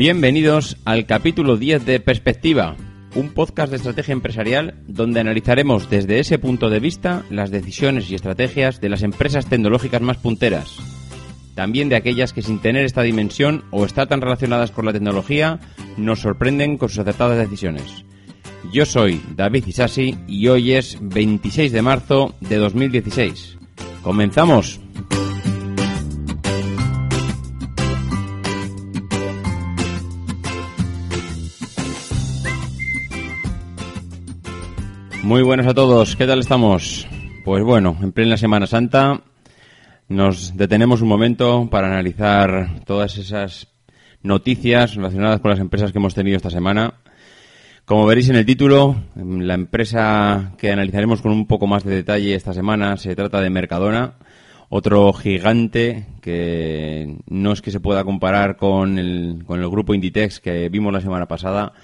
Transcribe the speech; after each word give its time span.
Bienvenidos 0.00 0.78
al 0.86 1.04
capítulo 1.04 1.58
10 1.58 1.84
de 1.84 2.00
Perspectiva, 2.00 2.74
un 3.14 3.34
podcast 3.34 3.68
de 3.68 3.76
estrategia 3.76 4.14
empresarial 4.14 4.82
donde 4.86 5.20
analizaremos 5.20 5.90
desde 5.90 6.20
ese 6.20 6.38
punto 6.38 6.70
de 6.70 6.80
vista 6.80 7.22
las 7.28 7.50
decisiones 7.50 8.10
y 8.10 8.14
estrategias 8.14 8.80
de 8.80 8.88
las 8.88 9.02
empresas 9.02 9.44
tecnológicas 9.44 10.00
más 10.00 10.16
punteras. 10.16 10.78
También 11.54 11.90
de 11.90 11.96
aquellas 11.96 12.32
que 12.32 12.40
sin 12.40 12.60
tener 12.60 12.86
esta 12.86 13.02
dimensión 13.02 13.66
o 13.70 13.84
estar 13.84 14.08
tan 14.08 14.22
relacionadas 14.22 14.70
con 14.70 14.86
la 14.86 14.94
tecnología 14.94 15.60
nos 15.98 16.20
sorprenden 16.20 16.78
con 16.78 16.88
sus 16.88 17.00
acertadas 17.00 17.36
decisiones. 17.36 18.06
Yo 18.72 18.86
soy 18.86 19.20
David 19.36 19.66
Isasi 19.66 20.16
y 20.26 20.48
hoy 20.48 20.72
es 20.72 20.96
26 20.98 21.72
de 21.72 21.82
marzo 21.82 22.34
de 22.40 22.56
2016. 22.56 23.58
¡Comenzamos! 24.02 24.80
Muy 35.22 35.42
buenas 35.42 35.66
a 35.66 35.74
todos, 35.74 36.16
¿qué 36.16 36.26
tal 36.26 36.40
estamos? 36.40 37.06
Pues 37.44 37.62
bueno, 37.62 37.94
en 38.00 38.10
plena 38.10 38.38
Semana 38.38 38.66
Santa 38.66 39.20
nos 40.08 40.56
detenemos 40.56 41.02
un 41.02 41.08
momento 41.08 41.68
para 41.70 41.88
analizar 41.88 42.80
todas 42.86 43.18
esas 43.18 43.68
noticias 44.22 44.94
relacionadas 44.94 45.40
con 45.40 45.50
las 45.50 45.60
empresas 45.60 45.92
que 45.92 45.98
hemos 45.98 46.14
tenido 46.14 46.38
esta 46.38 46.48
semana. 46.48 46.94
Como 47.84 48.06
veréis 48.06 48.30
en 48.30 48.36
el 48.36 48.46
título, 48.46 48.96
la 49.14 49.54
empresa 49.54 50.52
que 50.56 50.72
analizaremos 50.72 51.20
con 51.20 51.32
un 51.32 51.46
poco 51.46 51.66
más 51.66 51.84
de 51.84 51.96
detalle 51.96 52.34
esta 52.34 52.54
semana 52.54 52.96
se 52.96 53.14
trata 53.14 53.42
de 53.42 53.50
Mercadona, 53.50 54.14
otro 54.70 55.12
gigante 55.12 56.06
que 56.22 57.18
no 57.28 57.52
es 57.52 57.60
que 57.60 57.70
se 57.70 57.80
pueda 57.80 58.04
comparar 58.04 58.56
con 58.56 58.98
el, 58.98 59.44
con 59.46 59.60
el 59.60 59.68
grupo 59.68 59.92
Inditex 59.92 60.40
que 60.40 60.70
vimos 60.70 60.94
la 60.94 61.02
semana 61.02 61.28
pasada, 61.28 61.74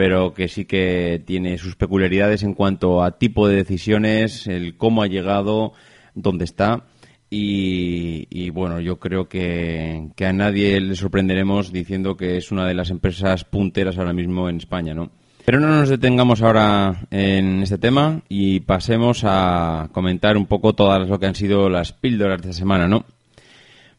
pero 0.00 0.32
que 0.32 0.48
sí 0.48 0.64
que 0.64 1.22
tiene 1.26 1.58
sus 1.58 1.76
peculiaridades 1.76 2.42
en 2.42 2.54
cuanto 2.54 3.02
a 3.02 3.18
tipo 3.18 3.46
de 3.46 3.56
decisiones, 3.56 4.46
el 4.46 4.78
cómo 4.78 5.02
ha 5.02 5.06
llegado, 5.08 5.74
dónde 6.14 6.46
está. 6.46 6.84
Y, 7.28 8.48
bueno, 8.48 8.80
yo 8.80 8.98
creo 8.98 9.28
que, 9.28 10.08
a 10.26 10.32
nadie 10.32 10.80
le 10.80 10.96
sorprenderemos 10.96 11.70
diciendo 11.70 12.16
que 12.16 12.38
es 12.38 12.50
una 12.50 12.66
de 12.66 12.72
las 12.72 12.88
empresas 12.88 13.44
punteras 13.44 13.98
ahora 13.98 14.14
mismo 14.14 14.48
en 14.48 14.56
España, 14.56 14.94
¿no? 14.94 15.10
Pero 15.44 15.60
no 15.60 15.68
nos 15.68 15.90
detengamos 15.90 16.40
ahora 16.40 17.06
en 17.10 17.62
este 17.62 17.76
tema 17.76 18.22
y 18.26 18.60
pasemos 18.60 19.20
a 19.24 19.90
comentar 19.92 20.38
un 20.38 20.46
poco 20.46 20.72
todas 20.72 21.06
lo 21.06 21.18
que 21.18 21.26
han 21.26 21.34
sido 21.34 21.68
las 21.68 21.92
píldoras 21.92 22.40
de 22.40 22.48
esta 22.48 22.58
semana, 22.58 22.88
¿no? 22.88 23.04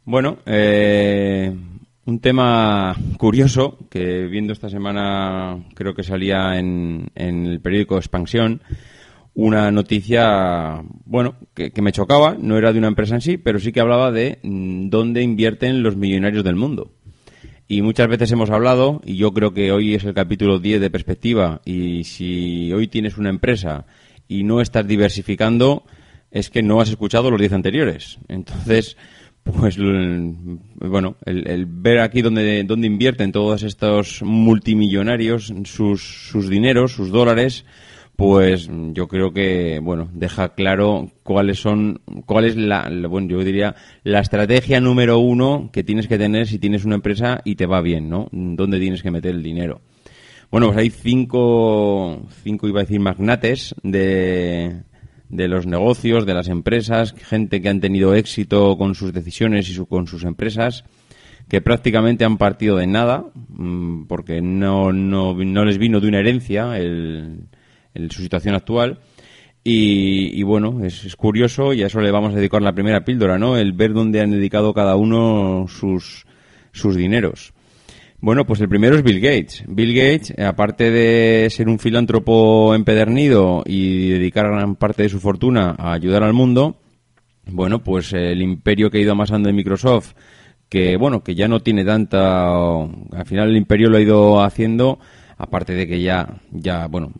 Bueno, 0.03 0.39
eh, 0.47 1.55
un 2.05 2.19
tema 2.19 2.95
curioso 3.17 3.77
que 3.89 4.25
viendo 4.25 4.53
esta 4.53 4.69
semana 4.69 5.63
creo 5.75 5.93
que 5.93 6.03
salía 6.03 6.57
en, 6.57 7.11
el 7.15 7.61
periódico 7.61 7.97
Expansión 7.97 8.61
una 9.33 9.71
noticia, 9.71 10.83
bueno, 11.05 11.35
que, 11.53 11.71
me 11.81 11.93
chocaba, 11.93 12.35
no 12.37 12.57
era 12.57 12.73
de 12.73 12.79
una 12.79 12.89
empresa 12.89 13.15
en 13.15 13.21
sí, 13.21 13.37
pero 13.37 13.59
sí 13.59 13.71
que 13.71 13.79
hablaba 13.79 14.11
de 14.11 14.39
mm, 14.43 14.89
dónde 14.89 15.21
invierten 15.21 15.83
los 15.83 15.95
millonarios 15.95 16.43
del 16.43 16.55
mundo. 16.55 16.91
Y 17.69 17.81
muchas 17.81 18.09
veces 18.09 18.29
hemos 18.33 18.49
hablado, 18.49 18.99
y 19.05 19.15
yo 19.15 19.31
creo 19.31 19.53
que 19.53 19.71
hoy 19.71 19.95
es 19.95 20.03
el 20.03 20.13
capítulo 20.13 20.59
10 20.59 20.81
de 20.81 20.89
perspectiva, 20.89 21.61
y 21.63 22.03
si 22.03 22.73
hoy 22.73 22.89
tienes 22.89 23.17
una 23.17 23.29
empresa 23.29 23.85
y 24.27 24.43
no 24.43 24.59
estás 24.59 24.85
diversificando, 24.85 25.85
es 26.29 26.49
que 26.49 26.61
no 26.61 26.81
has 26.81 26.89
escuchado 26.89 27.31
los 27.31 27.39
10 27.39 27.53
anteriores. 27.53 28.17
Entonces, 28.27 28.97
pues 29.43 29.77
bueno, 29.77 31.17
el, 31.25 31.65
ver 31.65 31.99
aquí 31.99 32.21
dónde, 32.21 32.63
dónde 32.63 32.87
invierten 32.87 33.31
todos 33.31 33.63
estos 33.63 34.21
multimillonarios 34.23 35.53
sus, 35.65 36.29
sus 36.29 36.49
dineros, 36.49 36.91
sus 36.91 37.11
dólares, 37.11 37.65
pues 38.15 38.69
yo 38.93 39.07
creo 39.07 39.33
que 39.33 39.79
bueno 39.79 40.07
deja 40.13 40.53
claro 40.53 41.09
cuáles 41.23 41.59
son 41.59 42.01
cuál 42.27 42.45
es 42.45 42.55
la, 42.55 42.87
bueno 43.09 43.29
yo 43.29 43.43
diría 43.43 43.75
la 44.03 44.19
estrategia 44.19 44.79
número 44.79 45.17
uno 45.17 45.71
que 45.73 45.83
tienes 45.83 46.07
que 46.07 46.19
tener 46.19 46.45
si 46.45 46.59
tienes 46.59 46.85
una 46.85 46.95
empresa 46.95 47.41
y 47.45 47.55
te 47.55 47.65
va 47.65 47.81
bien 47.81 48.09
no 48.09 48.27
dónde 48.31 48.79
tienes 48.79 49.01
que 49.01 49.09
meter 49.09 49.33
el 49.33 49.41
dinero 49.41 49.81
bueno 50.51 50.67
pues 50.67 50.77
hay 50.77 50.89
cinco 50.91 52.27
cinco 52.43 52.67
iba 52.67 52.81
a 52.81 52.83
decir 52.83 52.99
magnates 52.99 53.73
de 53.81 54.83
de 55.31 55.47
los 55.47 55.65
negocios, 55.65 56.25
de 56.25 56.33
las 56.33 56.49
empresas, 56.49 57.15
gente 57.17 57.61
que 57.61 57.69
han 57.69 57.79
tenido 57.79 58.13
éxito 58.13 58.77
con 58.77 58.95
sus 58.95 59.13
decisiones 59.13 59.69
y 59.69 59.85
con 59.85 60.05
sus 60.05 60.23
empresas, 60.25 60.83
que 61.47 61.61
prácticamente 61.61 62.25
han 62.25 62.37
partido 62.37 62.77
de 62.77 62.87
nada, 62.87 63.25
mm, 63.49 64.03
porque 64.05 64.41
no, 64.41 64.91
no, 64.91 65.33
no 65.33 65.65
les 65.65 65.77
vino 65.77 65.99
de 65.99 66.07
una 66.07 66.19
herencia 66.19 66.77
el, 66.77 67.47
su 68.09 68.21
situación 68.21 68.55
actual. 68.55 68.99
Y, 69.63 70.41
bueno, 70.41 70.83
es, 70.83 71.05
es, 71.05 71.15
curioso 71.15 71.71
y 71.71 71.83
a 71.83 71.85
eso 71.85 72.01
le 72.01 72.09
vamos 72.09 72.33
a 72.33 72.37
dedicar 72.37 72.63
la 72.63 72.73
primera 72.73 73.05
píldora, 73.05 73.37
¿no? 73.37 73.57
El 73.57 73.73
ver 73.73 73.93
dónde 73.93 74.19
han 74.19 74.31
dedicado 74.31 74.73
cada 74.73 74.95
uno 74.95 75.67
sus, 75.67 76.25
sus 76.71 76.95
dineros. 76.95 77.53
Bueno, 78.23 78.45
pues 78.45 78.61
el 78.61 78.69
primero 78.69 78.95
es 78.95 79.01
Bill 79.01 79.19
Gates. 79.19 79.63
Bill 79.67 79.95
Gates, 79.95 80.31
eh, 80.37 80.43
aparte 80.43 80.91
de 80.91 81.49
ser 81.49 81.67
un 81.67 81.79
filántropo 81.79 82.75
empedernido 82.75 83.63
y 83.65 84.09
dedicar 84.09 84.45
gran 84.45 84.75
parte 84.75 85.01
de 85.01 85.09
su 85.09 85.19
fortuna 85.19 85.75
a 85.75 85.93
ayudar 85.93 86.21
al 86.21 86.33
mundo, 86.33 86.77
bueno, 87.47 87.83
pues 87.83 88.13
el 88.13 88.43
imperio 88.43 88.91
que 88.91 88.99
ha 88.99 89.01
ido 89.01 89.13
amasando 89.13 89.49
en 89.49 89.55
Microsoft, 89.55 90.13
que 90.69 90.97
bueno, 90.97 91.23
que 91.23 91.33
ya 91.33 91.47
no 91.47 91.61
tiene 91.61 91.83
tanta, 91.83 92.83
al 92.83 93.25
final 93.25 93.49
el 93.49 93.57
imperio 93.57 93.89
lo 93.89 93.97
ha 93.97 94.01
ido 94.01 94.43
haciendo 94.43 94.99
aparte 95.41 95.73
de 95.73 95.87
que 95.87 96.01
ya, 96.01 96.35
ya, 96.51 96.87
bueno, 96.87 97.11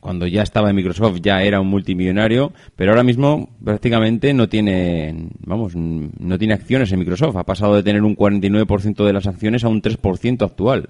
cuando 0.00 0.26
ya 0.26 0.42
estaba 0.42 0.70
en 0.70 0.76
Microsoft 0.76 1.18
ya 1.20 1.42
era 1.42 1.60
un 1.60 1.66
multimillonario, 1.66 2.52
pero 2.76 2.92
ahora 2.92 3.02
mismo 3.02 3.50
prácticamente 3.62 4.32
no 4.32 4.48
tiene, 4.48 5.28
vamos, 5.40 5.74
no 5.74 6.38
tiene 6.38 6.54
acciones 6.54 6.92
en 6.92 7.00
Microsoft. 7.00 7.36
Ha 7.36 7.44
pasado 7.44 7.74
de 7.74 7.82
tener 7.82 8.02
un 8.02 8.16
49% 8.16 9.04
de 9.04 9.12
las 9.12 9.26
acciones 9.26 9.64
a 9.64 9.68
un 9.68 9.82
3% 9.82 10.42
actual. 10.44 10.88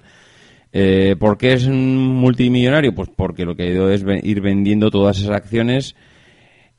Eh, 0.71 1.15
¿Por 1.19 1.39
qué 1.39 1.53
es 1.53 1.65
un 1.65 1.97
multimillonario? 1.97 2.93
Pues 2.93 3.09
porque 3.15 3.45
lo 3.45 3.55
que 3.55 3.63
ha 3.63 3.71
ido 3.71 3.89
es 3.89 4.05
ir 4.23 4.41
vendiendo 4.41 4.91
todas 4.91 5.17
esas 5.17 5.35
acciones 5.35 5.95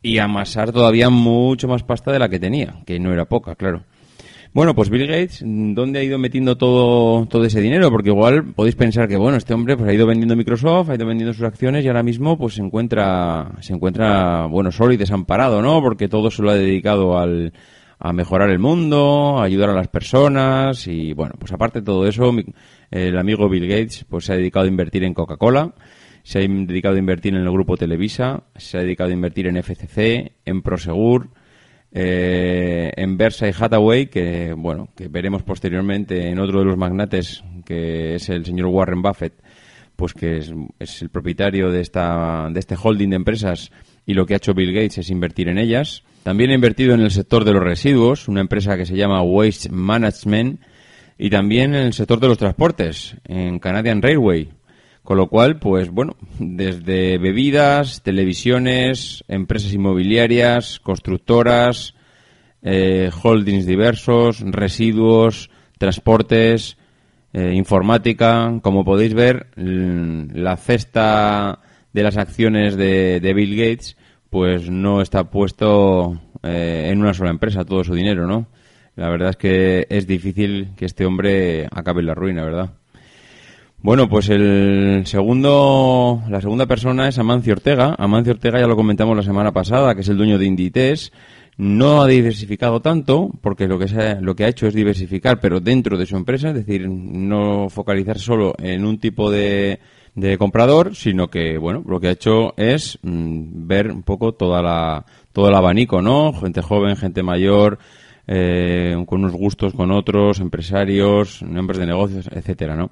y 0.02 0.18
amasar 0.18 0.70
todavía 0.70 1.10
mucho 1.10 1.66
más 1.66 1.82
pasta 1.82 2.12
de 2.12 2.20
la 2.20 2.28
que 2.28 2.38
tenía, 2.38 2.76
que 2.86 3.00
no 3.00 3.12
era 3.12 3.24
poca, 3.24 3.56
claro. 3.56 3.82
Bueno, 4.52 4.74
pues 4.74 4.90
Bill 4.90 5.06
Gates, 5.06 5.44
¿dónde 5.44 6.00
ha 6.00 6.02
ido 6.02 6.18
metiendo 6.18 6.56
todo, 6.56 7.24
todo 7.26 7.44
ese 7.44 7.60
dinero? 7.60 7.88
Porque 7.88 8.08
igual 8.08 8.52
podéis 8.52 8.74
pensar 8.74 9.06
que, 9.06 9.16
bueno, 9.16 9.36
este 9.36 9.54
hombre 9.54 9.76
pues 9.76 9.88
ha 9.88 9.94
ido 9.94 10.08
vendiendo 10.08 10.34
Microsoft, 10.34 10.90
ha 10.90 10.96
ido 10.96 11.06
vendiendo 11.06 11.32
sus 11.32 11.44
acciones 11.44 11.84
y 11.84 11.88
ahora 11.88 12.02
mismo 12.02 12.36
pues 12.36 12.54
se 12.54 12.62
encuentra, 12.62 13.52
se 13.60 13.74
encuentra, 13.74 14.46
bueno, 14.46 14.72
solo 14.72 14.92
y 14.92 14.96
desamparado, 14.96 15.62
¿no? 15.62 15.80
Porque 15.80 16.08
todo 16.08 16.32
se 16.32 16.42
lo 16.42 16.50
ha 16.50 16.56
dedicado 16.56 17.16
al, 17.16 17.52
a 18.00 18.12
mejorar 18.12 18.50
el 18.50 18.58
mundo, 18.58 19.38
a 19.38 19.44
ayudar 19.44 19.70
a 19.70 19.74
las 19.74 19.86
personas 19.86 20.84
y, 20.88 21.12
bueno, 21.12 21.34
pues 21.38 21.52
aparte 21.52 21.78
de 21.78 21.86
todo 21.86 22.08
eso, 22.08 22.34
el 22.90 23.18
amigo 23.18 23.48
Bill 23.48 23.68
Gates 23.68 24.04
pues 24.08 24.24
se 24.24 24.32
ha 24.32 24.36
dedicado 24.36 24.64
a 24.64 24.68
invertir 24.68 25.04
en 25.04 25.14
Coca-Cola, 25.14 25.74
se 26.24 26.38
ha 26.40 26.40
dedicado 26.40 26.96
a 26.96 26.98
invertir 26.98 27.36
en 27.36 27.42
el 27.42 27.52
grupo 27.52 27.76
Televisa, 27.76 28.42
se 28.56 28.78
ha 28.78 28.80
dedicado 28.80 29.10
a 29.10 29.12
invertir 29.12 29.46
en 29.46 29.62
FCC, 29.62 30.32
en 30.44 30.62
Prosegur, 30.62 31.28
eh, 31.92 32.92
en 32.96 33.16
Versailles 33.16 33.60
Hathaway, 33.60 34.06
que 34.06 34.54
bueno, 34.56 34.88
que 34.96 35.08
veremos 35.08 35.42
posteriormente 35.42 36.28
en 36.28 36.38
otro 36.38 36.60
de 36.60 36.66
los 36.66 36.76
magnates, 36.76 37.42
que 37.64 38.14
es 38.14 38.28
el 38.28 38.44
señor 38.44 38.66
Warren 38.66 39.02
Buffett, 39.02 39.34
pues 39.96 40.14
que 40.14 40.38
es, 40.38 41.02
el 41.02 41.08
propietario 41.10 41.70
de 41.70 41.80
esta 41.80 42.48
de 42.50 42.60
este 42.60 42.76
holding 42.80 43.10
de 43.10 43.16
empresas 43.16 43.70
y 44.06 44.14
lo 44.14 44.24
que 44.24 44.34
ha 44.34 44.38
hecho 44.38 44.54
Bill 44.54 44.72
Gates 44.72 44.98
es 44.98 45.10
invertir 45.10 45.48
en 45.48 45.58
ellas. 45.58 46.04
También 46.22 46.50
ha 46.50 46.54
invertido 46.54 46.94
en 46.94 47.00
el 47.00 47.10
sector 47.10 47.44
de 47.44 47.52
los 47.52 47.62
residuos, 47.62 48.28
una 48.28 48.40
empresa 48.40 48.76
que 48.76 48.86
se 48.86 48.96
llama 48.96 49.22
Waste 49.22 49.70
Management, 49.70 50.60
y 51.18 51.28
también 51.28 51.74
en 51.74 51.82
el 51.82 51.92
sector 51.92 52.18
de 52.18 52.28
los 52.28 52.38
transportes, 52.38 53.16
en 53.24 53.58
Canadian 53.58 54.00
Railway, 54.00 54.48
con 55.02 55.16
lo 55.16 55.28
cual, 55.28 55.58
pues 55.58 55.90
bueno, 55.90 56.16
desde 56.38 57.18
bebidas, 57.18 58.02
televisiones, 58.02 59.24
empresas 59.28 59.72
inmobiliarias, 59.72 60.80
constructoras, 60.80 61.94
eh, 62.62 63.10
holdings 63.22 63.66
diversos, 63.66 64.40
residuos, 64.40 65.50
transportes, 65.78 66.76
eh, 67.32 67.52
informática. 67.54 68.58
Como 68.62 68.84
podéis 68.84 69.14
ver, 69.14 69.48
la 69.56 70.56
cesta 70.56 71.60
de 71.92 72.02
las 72.02 72.16
acciones 72.16 72.76
de, 72.76 73.32
Bill 73.34 73.56
Gates, 73.56 73.96
pues 74.28 74.70
no 74.70 75.00
está 75.00 75.30
puesto 75.30 76.20
eh, 76.42 76.88
en 76.92 77.00
una 77.00 77.14
sola 77.14 77.30
empresa 77.30 77.64
todo 77.64 77.82
su 77.84 77.94
dinero, 77.94 78.26
¿no? 78.26 78.46
La 78.96 79.08
verdad 79.08 79.30
es 79.30 79.36
que 79.36 79.86
es 79.88 80.06
difícil 80.06 80.72
que 80.76 80.84
este 80.84 81.06
hombre 81.06 81.66
acabe 81.70 82.00
en 82.00 82.06
la 82.06 82.14
ruina, 82.14 82.44
¿verdad? 82.44 82.74
Bueno, 83.82 84.10
pues 84.10 84.28
el 84.28 85.04
segundo, 85.06 86.22
la 86.28 86.42
segunda 86.42 86.66
persona 86.66 87.08
es 87.08 87.18
Amancio 87.18 87.54
Ortega. 87.54 87.94
Amancio 87.98 88.34
Ortega 88.34 88.60
ya 88.60 88.66
lo 88.66 88.76
comentamos 88.76 89.16
la 89.16 89.22
semana 89.22 89.52
pasada, 89.52 89.94
que 89.94 90.02
es 90.02 90.08
el 90.10 90.18
dueño 90.18 90.38
de 90.38 90.44
Inditex. 90.44 91.10
No 91.56 92.02
ha 92.02 92.06
diversificado 92.06 92.80
tanto, 92.80 93.30
porque 93.40 93.66
lo 93.66 93.78
que, 93.78 93.86
lo 94.20 94.36
que 94.36 94.44
ha 94.44 94.48
hecho 94.48 94.66
es 94.66 94.74
diversificar, 94.74 95.40
pero 95.40 95.60
dentro 95.60 95.96
de 95.96 96.04
su 96.04 96.14
empresa, 96.16 96.50
es 96.50 96.56
decir, 96.56 96.86
no 96.90 97.70
focalizarse 97.70 98.22
solo 98.22 98.54
en 98.58 98.84
un 98.84 98.98
tipo 98.98 99.30
de, 99.30 99.80
de 100.14 100.36
comprador, 100.36 100.94
sino 100.94 101.28
que, 101.28 101.56
bueno, 101.56 101.82
lo 101.86 102.00
que 102.00 102.08
ha 102.08 102.12
hecho 102.12 102.52
es 102.58 102.98
mm, 103.00 103.66
ver 103.66 103.90
un 103.90 104.02
poco 104.02 104.32
toda 104.32 104.60
la, 104.60 105.06
todo 105.32 105.48
el 105.48 105.54
abanico, 105.54 106.02
¿no? 106.02 106.34
Gente 106.34 106.60
joven, 106.60 106.96
gente 106.96 107.22
mayor, 107.22 107.78
eh, 108.32 108.94
con 109.06 109.24
unos 109.24 109.32
gustos 109.32 109.74
con 109.74 109.90
otros, 109.90 110.38
empresarios, 110.38 111.42
nombres 111.42 111.78
de 111.78 111.86
negocios, 111.86 112.28
etcétera, 112.30 112.76
¿no? 112.76 112.90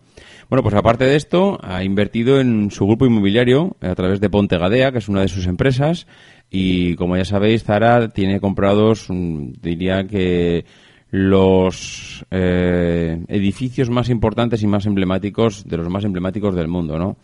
Bueno, 0.49 0.63
pues 0.63 0.75
aparte 0.75 1.05
de 1.05 1.17
esto, 1.17 1.59
ha 1.63 1.85
invertido 1.85 2.41
en 2.41 2.71
su 2.71 2.87
grupo 2.87 3.05
inmobiliario 3.05 3.77
a 3.83 3.95
través 3.95 4.19
de 4.19 4.31
Ponte 4.31 4.57
Gadea, 4.57 4.93
que 4.93 4.99
es 4.99 5.09
una 5.09 5.21
de 5.21 5.29
sus 5.29 5.47
empresas, 5.47 6.07
y 6.51 6.95
como 6.95 7.19
ya 7.19 7.27
sabéis, 7.27 7.65
Zara 7.65 8.09
tiene 8.09 8.41
comprados, 8.41 9.07
mm, 9.11 9.53
diría 9.61 10.07
que 10.07 10.65
los 11.11 12.25
eh, 12.31 13.25
edificios 13.29 13.91
más 13.91 14.09
importantes 14.09 14.63
y 14.63 14.67
más 14.67 14.87
emblemáticos, 14.87 15.69
de 15.69 15.77
los 15.77 15.91
más 15.91 16.05
emblemáticos 16.05 16.55
del 16.55 16.69
mundo, 16.69 16.99
¿no? 16.99 17.19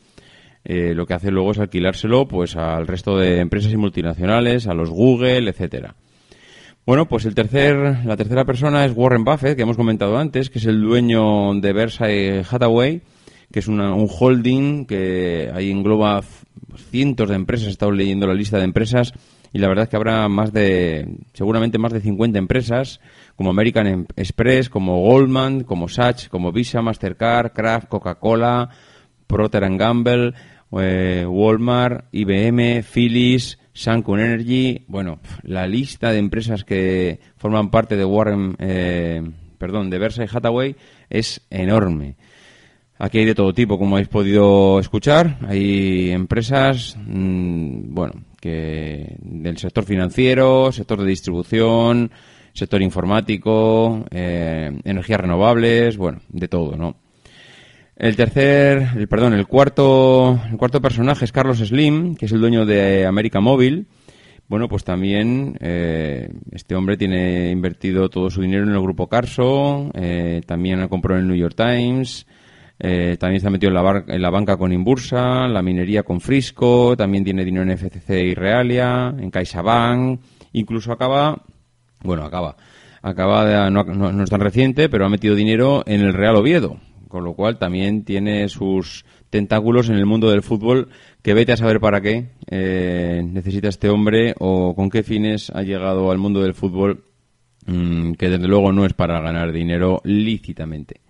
Eh, 0.62 0.94
lo 0.94 1.06
que 1.06 1.14
hace 1.14 1.30
luego 1.30 1.52
es 1.52 1.58
alquilárselo 1.58 2.26
pues 2.26 2.56
al 2.56 2.86
resto 2.86 3.18
de 3.18 3.40
empresas 3.40 3.72
y 3.72 3.76
multinacionales, 3.76 4.66
a 4.66 4.74
los 4.74 4.90
Google, 4.90 5.48
etcétera. 5.48 5.94
Bueno, 6.86 7.06
pues 7.06 7.24
el 7.24 7.34
tercer, 7.34 8.04
la 8.04 8.16
tercera 8.16 8.44
persona 8.44 8.84
es 8.84 8.92
Warren 8.94 9.24
Buffett, 9.24 9.56
que 9.56 9.62
hemos 9.62 9.78
comentado 9.78 10.18
antes, 10.18 10.50
que 10.50 10.58
es 10.58 10.66
el 10.66 10.82
dueño 10.82 11.54
de 11.54 11.72
Versailles 11.72 12.46
Hathaway, 12.52 13.00
que 13.54 13.60
es 13.60 13.68
un 13.68 13.80
holding 13.80 14.84
que 14.84 15.48
ahí 15.54 15.70
engloba 15.70 16.24
cientos 16.90 17.28
de 17.28 17.36
empresas. 17.36 17.68
He 17.68 17.70
estado 17.70 17.92
leyendo 17.92 18.26
la 18.26 18.34
lista 18.34 18.58
de 18.58 18.64
empresas 18.64 19.14
y 19.52 19.60
la 19.60 19.68
verdad 19.68 19.84
es 19.84 19.90
que 19.90 19.94
habrá 19.94 20.28
más 20.28 20.52
de, 20.52 21.18
seguramente 21.34 21.78
más 21.78 21.92
de 21.92 22.00
50 22.00 22.36
empresas, 22.36 22.98
como 23.36 23.50
American 23.50 24.08
Express, 24.16 24.68
como 24.68 25.00
Goldman, 25.02 25.62
como 25.62 25.86
Sachs, 25.86 26.28
como 26.28 26.50
Visa, 26.50 26.82
Mastercard, 26.82 27.52
Kraft, 27.52 27.86
Coca-Cola, 27.86 28.70
Procter 29.28 29.62
Gamble, 29.76 30.34
eh, 30.72 31.24
Walmart, 31.24 32.06
IBM, 32.10 32.82
Philips, 32.82 33.60
Sancun 33.72 34.18
Energy, 34.18 34.84
bueno, 34.88 35.20
la 35.44 35.68
lista 35.68 36.10
de 36.10 36.18
empresas 36.18 36.64
que 36.64 37.20
forman 37.36 37.70
parte 37.70 37.96
de 37.96 38.04
Warren, 38.04 38.56
eh, 38.58 39.22
perdón, 39.58 39.90
de 39.90 39.98
Versailles 40.00 40.34
Hathaway 40.34 40.74
es 41.08 41.40
enorme. 41.50 42.16
Aquí 43.04 43.18
hay 43.18 43.26
de 43.26 43.34
todo 43.34 43.52
tipo, 43.52 43.78
como 43.78 43.96
habéis 43.96 44.08
podido 44.08 44.80
escuchar. 44.80 45.36
Hay 45.46 46.10
empresas, 46.10 46.96
mm, 47.04 47.92
bueno, 47.94 48.14
que 48.40 49.16
del 49.20 49.58
sector 49.58 49.84
financiero, 49.84 50.72
sector 50.72 51.02
de 51.02 51.10
distribución, 51.10 52.10
sector 52.54 52.80
informático, 52.80 54.06
eh, 54.10 54.70
energías 54.84 55.20
renovables, 55.20 55.98
bueno, 55.98 56.22
de 56.30 56.48
todo, 56.48 56.78
¿no? 56.78 56.96
El 57.94 58.16
tercer, 58.16 58.88
el, 58.96 59.06
perdón, 59.06 59.34
el 59.34 59.46
cuarto, 59.46 60.40
el 60.50 60.56
cuarto 60.56 60.80
personaje 60.80 61.26
es 61.26 61.32
Carlos 61.32 61.58
Slim, 61.58 62.16
que 62.16 62.24
es 62.24 62.32
el 62.32 62.40
dueño 62.40 62.64
de 62.64 63.04
América 63.04 63.38
Móvil. 63.38 63.86
Bueno, 64.48 64.66
pues 64.66 64.82
también 64.82 65.58
eh, 65.60 66.30
este 66.52 66.74
hombre 66.74 66.96
tiene 66.96 67.50
invertido 67.50 68.08
todo 68.08 68.30
su 68.30 68.40
dinero 68.40 68.64
en 68.64 68.72
el 68.72 68.80
grupo 68.80 69.08
Carso, 69.08 69.90
eh, 69.92 70.40
también 70.46 70.88
compró 70.88 71.16
en 71.16 71.20
el 71.20 71.28
New 71.28 71.36
York 71.36 71.54
Times, 71.54 72.26
eh, 72.78 73.16
también 73.18 73.36
está 73.36 73.50
metido 73.50 73.68
en 73.68 73.74
la, 73.74 74.04
en 74.06 74.22
la 74.22 74.30
banca 74.30 74.56
con 74.56 74.72
Inbursa, 74.72 75.46
la 75.48 75.62
minería 75.62 76.02
con 76.02 76.20
Frisco, 76.20 76.96
también 76.96 77.24
tiene 77.24 77.44
dinero 77.44 77.62
en 77.62 77.76
FCC 77.78 78.10
y 78.10 78.34
Realia, 78.34 79.14
en 79.18 79.30
CaixaBank, 79.30 80.20
incluso 80.52 80.92
acaba, 80.92 81.42
bueno, 82.02 82.24
acaba, 82.24 82.56
acaba 83.02 83.44
de, 83.44 83.70
no, 83.70 83.84
no 83.84 84.22
es 84.22 84.30
tan 84.30 84.40
reciente, 84.40 84.88
pero 84.88 85.06
ha 85.06 85.08
metido 85.08 85.34
dinero 85.34 85.82
en 85.86 86.00
el 86.00 86.14
Real 86.14 86.36
Oviedo, 86.36 86.78
con 87.08 87.24
lo 87.24 87.34
cual 87.34 87.58
también 87.58 88.04
tiene 88.04 88.48
sus 88.48 89.04
tentáculos 89.34 89.88
en 89.88 89.96
el 89.96 90.06
mundo 90.06 90.30
del 90.30 90.42
fútbol 90.42 90.90
que 91.20 91.34
vete 91.34 91.50
a 91.50 91.56
saber 91.56 91.80
para 91.80 92.00
qué 92.00 92.30
eh, 92.48 93.20
necesita 93.24 93.68
este 93.68 93.88
hombre 93.88 94.34
o 94.38 94.76
con 94.76 94.90
qué 94.90 95.02
fines 95.02 95.50
ha 95.50 95.62
llegado 95.62 96.12
al 96.12 96.18
mundo 96.18 96.40
del 96.40 96.54
fútbol 96.54 97.02
mm, 97.66 98.12
que 98.12 98.28
desde 98.28 98.46
luego 98.46 98.72
no 98.72 98.84
es 98.84 98.92
para 98.92 99.20
ganar 99.20 99.50
dinero 99.50 100.00
lícitamente. 100.04 101.00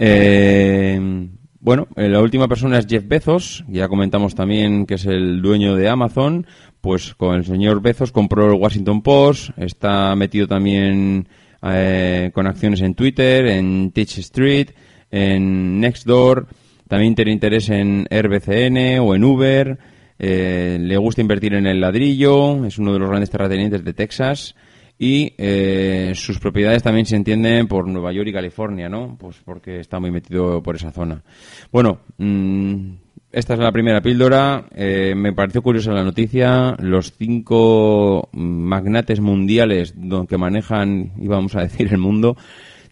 Eh, 0.00 1.28
bueno, 1.58 1.88
eh, 1.96 2.08
la 2.08 2.20
última 2.20 2.46
persona 2.46 2.78
es 2.78 2.86
Jeff 2.86 3.06
Bezos, 3.06 3.64
ya 3.66 3.88
comentamos 3.88 4.36
también 4.36 4.86
que 4.86 4.94
es 4.94 5.06
el 5.06 5.42
dueño 5.42 5.74
de 5.74 5.88
Amazon, 5.88 6.46
pues 6.80 7.14
con 7.14 7.34
el 7.34 7.44
señor 7.44 7.82
Bezos 7.82 8.12
compró 8.12 8.46
el 8.46 8.60
Washington 8.60 9.02
Post, 9.02 9.50
está 9.56 10.14
metido 10.14 10.46
también 10.46 11.28
con 11.60 12.46
acciones 12.46 12.80
en 12.82 12.94
Twitter, 12.94 13.46
en 13.46 13.90
Teach 13.90 14.18
Street, 14.18 14.68
en 15.10 15.80
Nextdoor, 15.80 16.46
también 16.86 17.16
tiene 17.16 17.32
interés 17.32 17.68
en 17.68 18.06
Airbnb 18.08 19.02
o 19.02 19.16
en 19.16 19.24
Uber, 19.24 19.78
eh, 20.18 20.78
le 20.80 20.96
gusta 20.96 21.20
invertir 21.20 21.54
en 21.54 21.66
el 21.66 21.80
ladrillo, 21.80 22.64
es 22.64 22.78
uno 22.78 22.92
de 22.92 22.98
los 22.98 23.08
grandes 23.08 23.30
terratenientes 23.30 23.84
de 23.84 23.92
Texas 23.92 24.54
y 24.98 25.32
eh, 25.38 26.12
sus 26.14 26.40
propiedades 26.40 26.82
también 26.82 27.06
se 27.06 27.16
entienden 27.16 27.68
por 27.68 27.86
Nueva 27.86 28.12
York 28.12 28.28
y 28.28 28.32
California, 28.32 28.88
¿no? 28.88 29.16
Pues 29.18 29.36
porque 29.44 29.78
está 29.78 30.00
muy 30.00 30.10
metido 30.10 30.62
por 30.62 30.74
esa 30.74 30.90
zona. 30.90 31.22
Bueno, 31.70 32.00
mm, 32.16 32.90
esta 33.30 33.54
es 33.54 33.60
la 33.60 33.70
primera 33.70 34.00
píldora. 34.00 34.66
Eh, 34.74 35.14
me 35.14 35.32
pareció 35.32 35.62
curiosa 35.62 35.92
la 35.92 36.02
noticia. 36.02 36.74
Los 36.80 37.12
cinco 37.12 38.28
magnates 38.32 39.20
mundiales 39.20 39.94
que 40.28 40.38
manejan, 40.38 41.12
íbamos 41.20 41.54
a 41.54 41.60
decir, 41.60 41.88
el 41.92 41.98
mundo, 41.98 42.36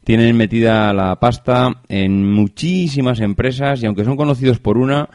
tienen 0.05 0.37
metida 0.37 0.93
la 0.93 1.19
pasta 1.19 1.83
en 1.89 2.31
muchísimas 2.31 3.19
empresas 3.19 3.83
y 3.83 3.87
aunque 3.87 4.05
son 4.05 4.17
conocidos 4.17 4.61
por 4.61 4.79
una, 4.79 5.09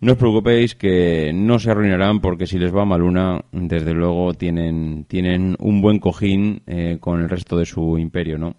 no 0.00 0.12
os 0.12 0.18
preocupéis 0.18 0.74
que 0.74 1.30
no 1.34 1.58
se 1.58 1.70
arruinarán 1.70 2.20
porque 2.20 2.46
si 2.46 2.58
les 2.58 2.74
va 2.74 2.84
mal 2.84 3.02
una, 3.02 3.44
desde 3.52 3.92
luego 3.92 4.32
tienen, 4.32 5.04
tienen 5.04 5.56
un 5.58 5.82
buen 5.82 5.98
cojín 5.98 6.62
eh, 6.66 6.96
con 7.00 7.20
el 7.20 7.28
resto 7.28 7.56
de 7.58 7.66
su 7.66 7.98
imperio, 7.98 8.38
¿no? 8.38 8.56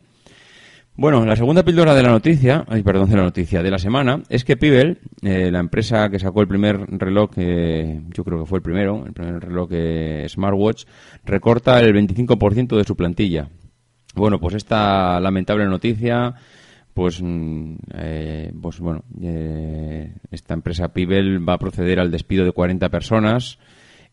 Bueno, 0.93 1.25
la 1.25 1.35
segunda 1.35 1.63
píldora 1.63 1.95
de 1.95 2.03
la 2.03 2.09
noticia, 2.09 2.65
ay, 2.67 2.83
perdón, 2.83 3.09
de 3.09 3.15
la 3.15 3.23
noticia 3.23 3.63
de 3.63 3.71
la 3.71 3.79
semana, 3.79 4.21
es 4.29 4.43
que 4.43 4.57
Pibel, 4.57 4.99
eh, 5.23 5.49
la 5.49 5.59
empresa 5.59 6.09
que 6.09 6.19
sacó 6.19 6.41
el 6.41 6.47
primer 6.47 6.77
reloj, 6.99 7.31
eh, 7.37 8.01
yo 8.13 8.23
creo 8.23 8.39
que 8.39 8.45
fue 8.45 8.59
el 8.59 8.61
primero, 8.61 9.05
el 9.07 9.13
primer 9.13 9.39
reloj 9.39 9.69
smartwatch, 10.27 10.83
recorta 11.25 11.79
el 11.79 11.95
25% 11.95 12.77
de 12.77 12.83
su 12.83 12.95
plantilla. 12.95 13.49
Bueno, 14.13 14.39
pues 14.39 14.55
esta 14.55 15.19
lamentable 15.21 15.65
noticia, 15.65 16.35
pues, 16.93 17.21
mm, 17.21 17.75
eh, 17.95 18.53
pues 18.61 18.79
bueno, 18.79 19.03
eh, 19.21 20.13
esta 20.31 20.53
empresa 20.53 20.93
Pibel 20.93 21.47
va 21.47 21.53
a 21.53 21.59
proceder 21.59 21.99
al 21.99 22.11
despido 22.11 22.45
de 22.45 22.51
40 22.51 22.89
personas 22.89 23.59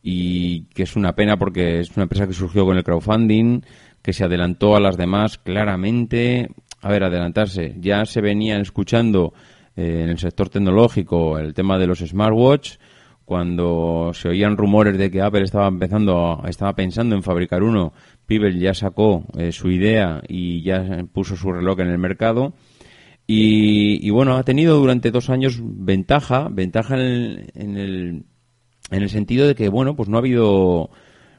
y 0.02 0.64
que 0.74 0.84
es 0.84 0.96
una 0.96 1.14
pena 1.14 1.36
porque 1.36 1.80
es 1.80 1.96
una 1.96 2.04
empresa 2.04 2.26
que 2.26 2.32
surgió 2.32 2.64
con 2.64 2.76
el 2.76 2.84
crowdfunding, 2.84 3.62
que 4.02 4.12
se 4.12 4.24
adelantó 4.24 4.76
a 4.76 4.80
las 4.80 4.96
demás 4.96 5.38
claramente. 5.38 6.50
A 6.80 6.90
ver, 6.90 7.02
adelantarse. 7.02 7.74
Ya 7.80 8.04
se 8.04 8.20
venían 8.20 8.60
escuchando 8.60 9.32
eh, 9.76 10.02
en 10.04 10.10
el 10.10 10.18
sector 10.18 10.48
tecnológico 10.48 11.38
el 11.38 11.54
tema 11.54 11.78
de 11.78 11.86
los 11.86 11.98
smartwatch 11.98 12.76
cuando 13.28 14.12
se 14.14 14.30
oían 14.30 14.56
rumores 14.56 14.96
de 14.96 15.10
que 15.10 15.20
Apple 15.20 15.42
estaba 15.42 15.68
empezando, 15.68 16.42
estaba 16.48 16.72
pensando 16.72 17.14
en 17.14 17.22
fabricar 17.22 17.62
uno, 17.62 17.92
Pibel 18.28 18.60
ya 18.60 18.74
sacó 18.74 19.24
eh, 19.38 19.52
su 19.52 19.70
idea 19.70 20.22
y 20.28 20.62
ya 20.62 21.04
puso 21.10 21.34
su 21.34 21.50
reloj 21.50 21.80
en 21.80 21.88
el 21.88 21.98
mercado. 21.98 22.52
Y, 23.26 24.08
bueno, 24.10 24.36
ha 24.36 24.42
tenido 24.42 24.78
durante 24.78 25.10
dos 25.10 25.28
años 25.28 25.60
ventaja, 25.62 26.48
ventaja 26.50 26.94
en 26.94 27.00
el, 27.00 27.50
en 27.54 27.76
el, 27.76 28.24
en 28.90 29.02
el 29.02 29.10
sentido 29.10 29.46
de 29.46 29.54
que, 29.54 29.68
bueno, 29.68 29.96
pues 29.96 30.08
no 30.08 30.16
ha 30.16 30.20
habido, 30.20 30.90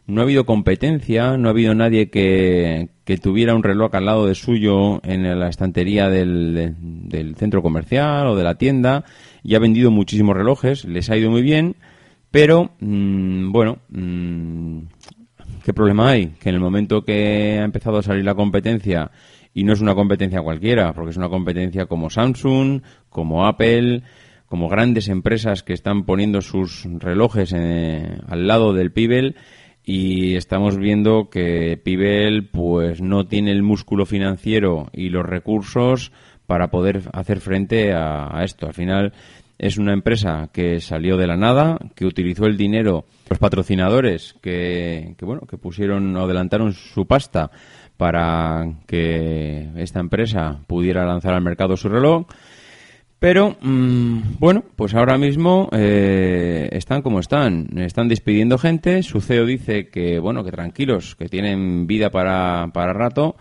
no 0.05 0.21
ha 0.21 0.23
habido 0.23 0.45
competencia, 0.45 1.37
no 1.37 1.47
ha 1.47 1.51
habido 1.51 1.73
nadie 1.73 2.09
que, 2.09 2.89
que 3.05 3.17
tuviera 3.17 3.55
un 3.55 3.63
reloj 3.63 3.95
al 3.95 4.05
lado 4.05 4.27
de 4.27 4.35
suyo 4.35 5.01
en 5.03 5.39
la 5.39 5.49
estantería 5.49 6.09
del, 6.09 6.75
centro 7.37 7.63
comercial 7.63 8.27
o 8.27 8.35
de 8.35 8.43
la 8.43 8.53
tienda 8.53 9.03
y 9.41 9.55
ha 9.55 9.59
vendido 9.59 9.89
muchísimos 9.89 10.37
relojes, 10.37 10.85
les 10.85 11.09
ha 11.09 11.17
ido 11.17 11.31
muy 11.31 11.41
bien, 11.41 11.75
pero, 12.29 12.69
mm, 12.79 13.51
bueno, 13.51 13.79
mm, 13.89 14.81
¿Qué 15.63 15.73
problema 15.73 16.09
hay? 16.09 16.27
Que 16.39 16.49
en 16.49 16.55
el 16.55 16.61
momento 16.61 17.03
que 17.03 17.59
ha 17.59 17.63
empezado 17.63 17.97
a 17.97 18.03
salir 18.03 18.23
la 18.23 18.35
competencia, 18.35 19.11
y 19.53 19.63
no 19.63 19.73
es 19.73 19.81
una 19.81 19.95
competencia 19.95 20.41
cualquiera, 20.41 20.93
porque 20.93 21.11
es 21.11 21.17
una 21.17 21.29
competencia 21.29 21.85
como 21.85 22.09
Samsung, 22.09 22.81
como 23.09 23.45
Apple, 23.45 24.03
como 24.45 24.69
grandes 24.69 25.07
empresas 25.09 25.63
que 25.63 25.73
están 25.73 26.05
poniendo 26.05 26.41
sus 26.41 26.85
relojes 26.99 27.53
eh, 27.55 28.17
al 28.27 28.47
lado 28.47 28.73
del 28.73 28.91
Pibel, 28.91 29.35
y 29.83 30.35
estamos 30.35 30.77
viendo 30.77 31.29
que 31.29 31.79
Pibel 31.83 32.47
pues 32.47 33.01
no 33.01 33.25
tiene 33.25 33.51
el 33.51 33.63
músculo 33.63 34.05
financiero 34.05 34.89
y 34.93 35.09
los 35.09 35.25
recursos 35.25 36.11
para 36.45 36.69
poder 36.69 37.03
hacer 37.13 37.39
frente 37.39 37.93
a, 37.93 38.43
esto. 38.43 38.67
Al 38.67 38.73
final 38.73 39.13
es 39.59 39.77
una 39.77 39.93
empresa 39.93 40.49
que 40.53 40.79
salió 40.79 41.17
de 41.17 41.27
la 41.27 41.35
nada, 41.35 41.77
que 41.93 42.05
utilizó 42.05 42.45
el 42.45 42.57
dinero, 42.57 43.05
los 43.29 43.37
patrocinadores 43.37 44.33
que, 44.41 45.15
que 45.17 45.25
bueno, 45.25 45.41
que 45.41 45.57
pusieron 45.57 46.15
o 46.15 46.23
adelantaron 46.23 46.73
su 46.73 47.05
pasta 47.05 47.51
para 47.97 48.65
que 48.87 49.69
esta 49.75 49.99
empresa 49.99 50.61
pudiera 50.65 51.05
lanzar 51.05 51.33
al 51.33 51.43
mercado 51.43 51.75
su 51.75 51.89
reloj. 51.89 52.25
Pero, 53.19 53.57
mm, 53.61 54.39
bueno, 54.39 54.63
pues 54.77 54.95
ahora 54.95 55.17
mismo 55.17 55.67
eh, 55.73 56.69
están 56.71 57.01
como 57.01 57.19
están. 57.19 57.77
Están 57.77 58.07
despidiendo 58.07 58.57
gente. 58.57 59.03
Su 59.03 59.19
CEO 59.19 59.45
dice 59.45 59.89
que, 59.89 60.19
bueno, 60.19 60.45
que 60.45 60.51
tranquilos, 60.51 61.17
que 61.17 61.27
tienen 61.27 61.85
vida 61.85 62.09
para, 62.09 62.69
para 62.73 62.93
rato. 62.93 63.35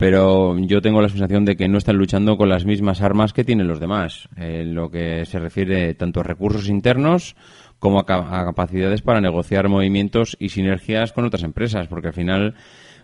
Pero 0.00 0.58
yo 0.58 0.80
tengo 0.80 1.02
la 1.02 1.10
sensación 1.10 1.44
de 1.44 1.56
que 1.56 1.68
no 1.68 1.76
están 1.76 1.98
luchando 1.98 2.38
con 2.38 2.48
las 2.48 2.64
mismas 2.64 3.02
armas 3.02 3.34
que 3.34 3.44
tienen 3.44 3.68
los 3.68 3.80
demás. 3.80 4.30
En 4.34 4.74
lo 4.74 4.90
que 4.90 5.26
se 5.26 5.38
refiere 5.38 5.92
tanto 5.92 6.20
a 6.20 6.22
recursos 6.22 6.70
internos 6.70 7.36
como 7.78 8.00
a, 8.00 8.06
capacidades 8.06 9.02
para 9.02 9.20
negociar 9.20 9.68
movimientos 9.68 10.38
y 10.40 10.48
sinergias 10.48 11.12
con 11.12 11.26
otras 11.26 11.42
empresas. 11.42 11.86
Porque 11.86 12.08
al 12.08 12.14
final 12.14 12.54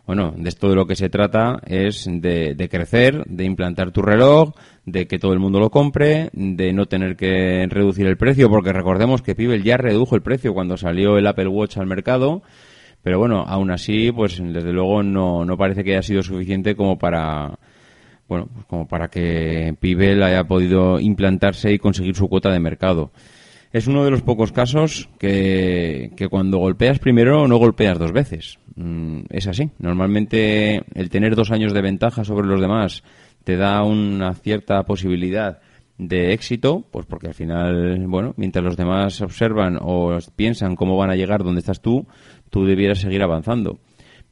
bueno, 0.07 0.33
de 0.39 0.49
esto 0.49 0.71
de 0.71 0.75
lo 0.75 0.87
que 0.87 0.97
se 0.97 1.11
trata 1.11 1.61
es 1.67 2.09
de, 2.09 2.69
crecer, 2.71 3.25
de 3.27 3.45
implantar 3.45 3.91
tu 3.91 4.01
reloj, 4.01 4.55
de 4.87 5.07
que 5.07 5.19
todo 5.19 5.35
el 5.35 5.39
mundo 5.39 5.61
lo 5.61 5.69
compre, 5.69 6.31
de 6.33 6.73
no 6.73 6.87
tener 6.87 7.17
que 7.17 7.67
reducir 7.69 8.07
el 8.07 8.17
precio, 8.17 8.49
porque 8.49 8.73
recordemos 8.73 9.21
que 9.21 9.35
Pibel 9.35 9.65
ya 9.65 9.77
redujo 9.77 10.15
el 10.15 10.23
precio 10.23 10.55
cuando 10.55 10.79
salió 10.79 11.19
el 11.19 11.27
Apple 11.27 11.49
Watch 11.49 11.77
al 11.77 11.87
mercado, 11.87 12.43
pero 13.07 13.21
bueno, 13.21 13.45
aún 13.47 13.71
así, 13.71 14.11
pues 14.11 14.43
desde 14.43 14.73
luego 14.73 15.01
no, 15.01 15.45
no 15.45 15.57
parece 15.57 15.85
que 15.85 15.93
haya 15.93 16.03
sido 16.03 16.25
suficiente 16.25 16.75
como 16.75 16.99
para, 16.99 17.57
bueno, 18.27 18.49
pues 18.53 18.67
como 18.67 18.89
para 18.89 19.07
que 19.07 19.77
Pibel 19.79 20.25
haya 20.25 20.43
podido 20.43 20.99
implantarse 20.99 21.73
y 21.73 21.79
conseguir 21.79 22.17
su 22.17 22.29
cuota 22.29 22.51
de 22.51 22.59
mercado. 22.59 23.13
Es 23.73 23.87
uno 23.87 24.05
de 24.05 24.11
los 24.11 24.23
pocos 24.23 24.51
casos 24.51 25.09
que, 25.21 26.11
que 26.17 26.27
cuando 26.27 26.59
golpeas 26.59 26.99
primero 26.99 27.47
no 27.47 27.59
golpeas 27.59 27.97
dos 27.97 28.11
veces. 28.11 28.59
Mm, 28.75 29.21
es 29.31 29.47
así. 29.47 29.71
Normalmente 29.79 30.83
el 30.95 31.09
tener 31.09 31.37
dos 31.37 31.53
años 31.53 31.73
de 31.73 31.83
ventaja 31.83 32.25
sobre 32.25 32.49
los 32.49 32.61
demás 32.61 33.05
te 33.45 33.57
da 33.57 33.85
una 33.85 34.35
cierta 34.35 34.83
posibilidad 34.83 35.61
de 35.99 36.33
éxito, 36.33 36.85
pues 36.91 37.07
porque 37.07 37.29
al 37.29 37.35
final, 37.35 38.07
bueno, 38.07 38.35
mientras 38.37 38.65
los 38.65 38.77
demás 38.77 39.21
observan 39.23 39.79
o 39.81 40.19
piensan 40.35 40.77
cómo 40.77 40.97
van 40.97 41.11
a 41.11 41.17
llegar 41.17 41.43
donde 41.43 41.61
estás 41.61 41.81
tú, 41.81 42.07
tú 42.51 42.65
debieras 42.65 43.01
seguir 43.01 43.23
avanzando. 43.23 43.79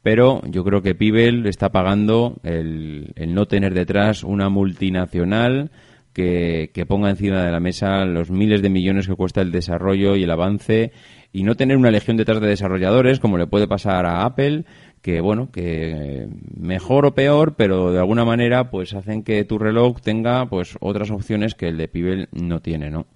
Pero 0.01 0.41
yo 0.45 0.63
creo 0.63 0.81
que 0.81 0.93
Pibel 0.93 1.47
está 1.47 1.71
pagando 1.71 2.35
el, 2.43 3.13
el 3.15 3.33
no 3.33 3.47
tener 3.47 3.73
detrás 3.73 4.23
una 4.23 4.49
multinacional 4.49 5.71
que, 6.13 6.69
que, 6.73 6.85
ponga 6.85 7.09
encima 7.09 7.43
de 7.43 7.51
la 7.51 7.59
mesa 7.59 8.05
los 8.05 8.31
miles 8.31 8.61
de 8.61 8.69
millones 8.69 9.07
que 9.07 9.15
cuesta 9.15 9.41
el 9.41 9.51
desarrollo 9.51 10.15
y 10.15 10.23
el 10.23 10.31
avance 10.31 10.93
y 11.33 11.43
no 11.43 11.55
tener 11.55 11.75
una 11.75 11.91
legión 11.91 12.15
detrás 12.15 12.39
de 12.39 12.47
desarrolladores 12.47 13.19
como 13.19 13.37
le 13.37 13.47
puede 13.47 13.67
pasar 13.67 14.05
a 14.05 14.23
Apple 14.23 14.63
que 15.01 15.19
bueno 15.19 15.51
que 15.51 16.29
mejor 16.57 17.05
o 17.05 17.13
peor 17.13 17.55
pero 17.57 17.91
de 17.91 17.99
alguna 17.99 18.23
manera 18.23 18.69
pues 18.71 18.93
hacen 18.93 19.23
que 19.23 19.43
tu 19.43 19.57
reloj 19.57 19.99
tenga 19.99 20.45
pues 20.45 20.77
otras 20.79 21.11
opciones 21.11 21.53
que 21.53 21.67
el 21.67 21.77
de 21.77 21.89
Pibel 21.89 22.29
no 22.31 22.61
tiene 22.61 22.89
no 22.89 23.07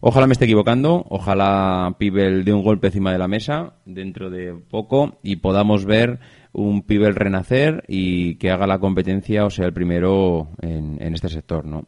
ojalá 0.00 0.26
me 0.26 0.32
esté 0.32 0.44
equivocando 0.44 1.04
ojalá 1.08 1.94
Pibel 1.98 2.44
dé 2.44 2.52
un 2.52 2.62
golpe 2.62 2.88
encima 2.88 3.12
de 3.12 3.18
la 3.18 3.28
mesa 3.28 3.74
dentro 3.84 4.30
de 4.30 4.54
poco 4.54 5.18
y 5.22 5.36
podamos 5.36 5.84
ver 5.84 6.20
un 6.52 6.82
Pibel 6.82 7.14
renacer 7.14 7.84
y 7.88 8.36
que 8.36 8.50
haga 8.50 8.66
la 8.66 8.78
competencia 8.78 9.44
o 9.44 9.50
sea 9.50 9.66
el 9.66 9.72
primero 9.72 10.48
en, 10.60 10.96
en 11.00 11.14
este 11.14 11.28
sector 11.28 11.64
no 11.64 11.84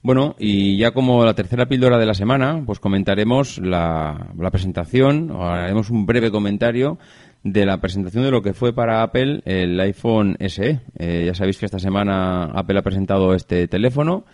bueno, 0.00 0.36
y 0.38 0.76
ya 0.78 0.92
como 0.92 1.24
la 1.24 1.34
tercera 1.34 1.66
píldora 1.66 1.98
de 1.98 2.06
la 2.06 2.14
semana, 2.14 2.62
pues 2.64 2.78
comentaremos 2.78 3.58
la, 3.58 4.32
presentación, 4.50 5.30
o 5.32 5.44
haremos 5.44 5.90
un 5.90 6.06
breve 6.06 6.30
comentario 6.30 6.98
de 7.42 7.66
la 7.66 7.80
presentación 7.80 8.24
de 8.24 8.30
lo 8.30 8.42
que 8.42 8.54
fue 8.54 8.72
para 8.72 9.02
Apple 9.02 9.42
el 9.44 9.78
iPhone 9.80 10.36
SE. 10.40 10.80
Eh, 10.98 11.24
ya 11.26 11.34
sabéis 11.34 11.58
que 11.58 11.66
esta 11.66 11.80
semana 11.80 12.44
Apple 12.44 12.78
ha 12.78 12.82
presentado 12.82 13.34
este 13.34 13.66
teléfono. 13.66 14.24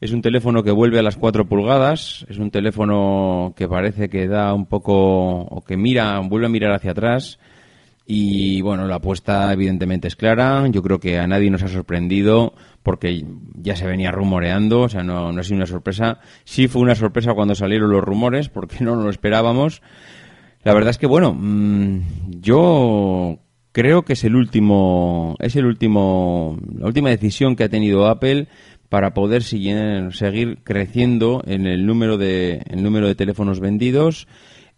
Es 0.00 0.12
un 0.12 0.20
teléfono 0.20 0.62
que 0.62 0.70
vuelve 0.70 0.98
a 0.98 1.02
las 1.02 1.16
4 1.16 1.46
pulgadas, 1.46 2.26
es 2.28 2.38
un 2.38 2.50
teléfono 2.50 3.54
que 3.56 3.66
parece 3.66 4.10
que 4.10 4.28
da 4.28 4.52
un 4.52 4.66
poco, 4.66 5.40
o 5.40 5.62
que 5.62 5.78
mira, 5.78 6.20
vuelve 6.20 6.46
a 6.46 6.50
mirar 6.50 6.72
hacia 6.72 6.90
atrás. 6.90 7.38
Y 8.08 8.60
bueno, 8.60 8.86
la 8.86 8.96
apuesta 8.96 9.52
evidentemente 9.52 10.06
es 10.06 10.14
clara. 10.14 10.68
Yo 10.68 10.80
creo 10.82 11.00
que 11.00 11.18
a 11.18 11.26
nadie 11.26 11.50
nos 11.50 11.64
ha 11.64 11.68
sorprendido 11.68 12.54
porque 12.84 13.24
ya 13.54 13.74
se 13.74 13.86
venía 13.86 14.12
rumoreando, 14.12 14.82
o 14.82 14.88
sea, 14.88 15.02
no, 15.02 15.28
ha 15.28 15.42
sido 15.42 15.56
una 15.56 15.66
sorpresa. 15.66 16.20
Sí 16.44 16.68
fue 16.68 16.82
una 16.82 16.94
sorpresa 16.94 17.34
cuando 17.34 17.56
salieron 17.56 17.90
los 17.90 18.04
rumores, 18.04 18.48
porque 18.48 18.84
no 18.84 18.94
lo 18.94 19.10
esperábamos. 19.10 19.82
La 20.62 20.74
verdad 20.74 20.90
es 20.90 20.98
que, 20.98 21.06
bueno, 21.06 21.34
mm, 21.34 22.00
yo 22.40 23.40
creo 23.72 24.04
que 24.04 24.12
es 24.12 24.24
el 24.24 24.36
último, 24.36 25.34
es 25.40 25.56
el 25.56 25.66
último, 25.66 26.58
la 26.78 26.86
última 26.86 27.10
decisión 27.10 27.56
que 27.56 27.64
ha 27.64 27.68
tenido 27.68 28.06
Apple 28.06 28.46
para 28.88 29.14
poder 29.14 29.42
seguir, 29.42 30.58
creciendo 30.64 31.42
en 31.46 31.66
el 31.66 31.86
número 31.86 32.18
de, 32.18 32.62
el 32.68 32.82
número 32.82 33.06
de 33.06 33.14
teléfonos 33.14 33.60
vendidos 33.60 34.28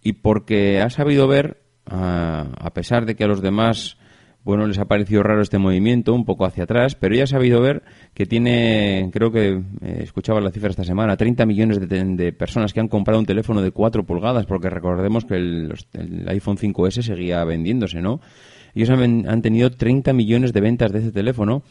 y 0.02 0.14
porque 0.14 0.80
ha 0.80 0.90
sabido 0.90 1.28
ver, 1.28 1.62
a, 1.86 2.46
a 2.58 2.70
pesar 2.70 3.06
de 3.06 3.16
que 3.16 3.24
a 3.24 3.28
los 3.28 3.42
demás 3.42 3.98
bueno, 4.48 4.66
les 4.66 4.78
ha 4.78 4.86
parecido 4.86 5.22
raro 5.22 5.42
este 5.42 5.58
movimiento, 5.58 6.14
un 6.14 6.24
poco 6.24 6.46
hacia 6.46 6.64
atrás, 6.64 6.94
pero 6.94 7.14
ya 7.14 7.24
ha 7.24 7.26
sabido 7.26 7.60
ver 7.60 7.82
que 8.14 8.24
tiene, 8.24 9.10
creo 9.12 9.30
que 9.30 9.60
eh, 9.82 10.00
escuchaba 10.02 10.40
la 10.40 10.50
cifra 10.50 10.70
esta 10.70 10.84
semana, 10.84 11.18
30 11.18 11.44
millones 11.44 11.86
de, 11.86 12.32
personas 12.32 12.72
que 12.72 12.80
han 12.80 12.88
comprado 12.88 13.20
un 13.20 13.26
teléfono 13.26 13.60
de 13.60 13.72
4 13.72 14.04
pulgadas, 14.04 14.46
porque 14.46 14.70
recordemos 14.70 15.26
que 15.26 15.34
el, 15.34 15.74
iPhone 16.28 16.56
5S 16.56 17.02
seguía 17.02 17.44
vendiéndose, 17.44 18.00
¿no? 18.00 18.22
Ellos 18.74 18.88
han, 18.88 19.28
han 19.28 19.42
tenido 19.42 19.70
30 19.70 20.14
millones 20.14 20.54
de 20.54 20.60
ventas 20.62 20.92
de 20.92 21.00
ese 21.00 21.12
teléfono 21.12 21.62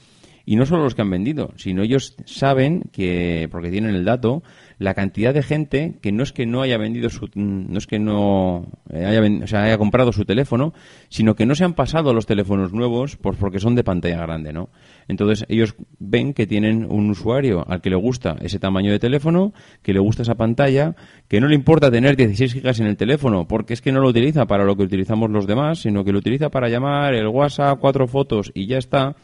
y 0.49 0.55
no 0.55 0.65
solo 0.65 0.83
los 0.83 0.95
que 0.95 1.01
han 1.01 1.09
vendido, 1.09 1.51
sino 1.57 1.83
ellos 1.83 2.15
saben 2.23 2.83
que, 2.93 3.49
porque 3.51 3.69
tienen 3.69 3.93
el 3.93 4.05
dato, 4.05 4.43
la 4.79 4.93
cantidad 4.93 5.33
de 5.33 5.43
gente 5.43 5.97
que 6.01 6.13
no 6.13 6.23
es 6.23 6.31
que 6.31 6.45
no 6.45 6.61
haya 6.61 6.77
vendido 6.77 7.09
su, 7.09 7.29
no 7.35 7.77
es 7.77 7.85
que 7.85 7.99
no 7.99 8.65
haya, 8.89 9.21
o 9.43 9.47
sea, 9.47 9.63
haya 9.63 9.77
comprado 9.77 10.13
su 10.13 10.23
teléfono, 10.23 10.73
sino 11.09 11.35
que 11.35 11.45
no 11.45 11.53
se 11.53 11.65
han 11.65 11.73
pasado 11.73 12.13
los 12.13 12.25
teléfonos 12.25 12.71
nuevos 12.71 13.17
por, 13.17 13.35
porque 13.35 13.59
son 13.59 13.75
de 13.75 13.83
pantalla 13.83 14.21
grande, 14.21 14.53
¿no? 14.53 14.69
Entonces 15.09 15.45
ellos 15.49 15.75
ven 15.99 16.33
que 16.33 16.47
tienen 16.47 16.87
un 16.89 17.09
usuario 17.09 17.65
al 17.67 17.81
que 17.81 17.89
le 17.89 17.97
gusta 17.97 18.37
ese 18.39 18.57
tamaño 18.57 18.91
de 18.91 18.99
teléfono, 18.99 19.51
que 19.81 19.91
le 19.91 19.99
gusta 19.99 20.21
esa 20.21 20.35
pantalla, 20.35 20.95
que 21.27 21.41
no 21.41 21.49
le 21.49 21.55
importa 21.55 21.91
tener 21.91 22.15
16 22.15 22.53
gigas 22.53 22.79
en 22.79 22.87
el 22.87 22.95
teléfono, 22.95 23.49
porque 23.49 23.73
es 23.73 23.81
que 23.81 23.91
no 23.91 23.99
lo 23.99 24.07
utiliza 24.07 24.45
para 24.45 24.63
lo 24.63 24.77
que 24.77 24.83
utilizamos 24.83 25.29
los 25.29 25.45
demás, 25.45 25.79
sino 25.79 26.05
que 26.05 26.13
lo 26.13 26.19
utiliza 26.19 26.49
para 26.49 26.69
llamar 26.69 27.15
el 27.15 27.27
WhatsApp, 27.27 27.79
cuatro 27.81 28.07
fotos 28.07 28.49
y 28.53 28.67
ya 28.67 28.77
está 28.77 29.17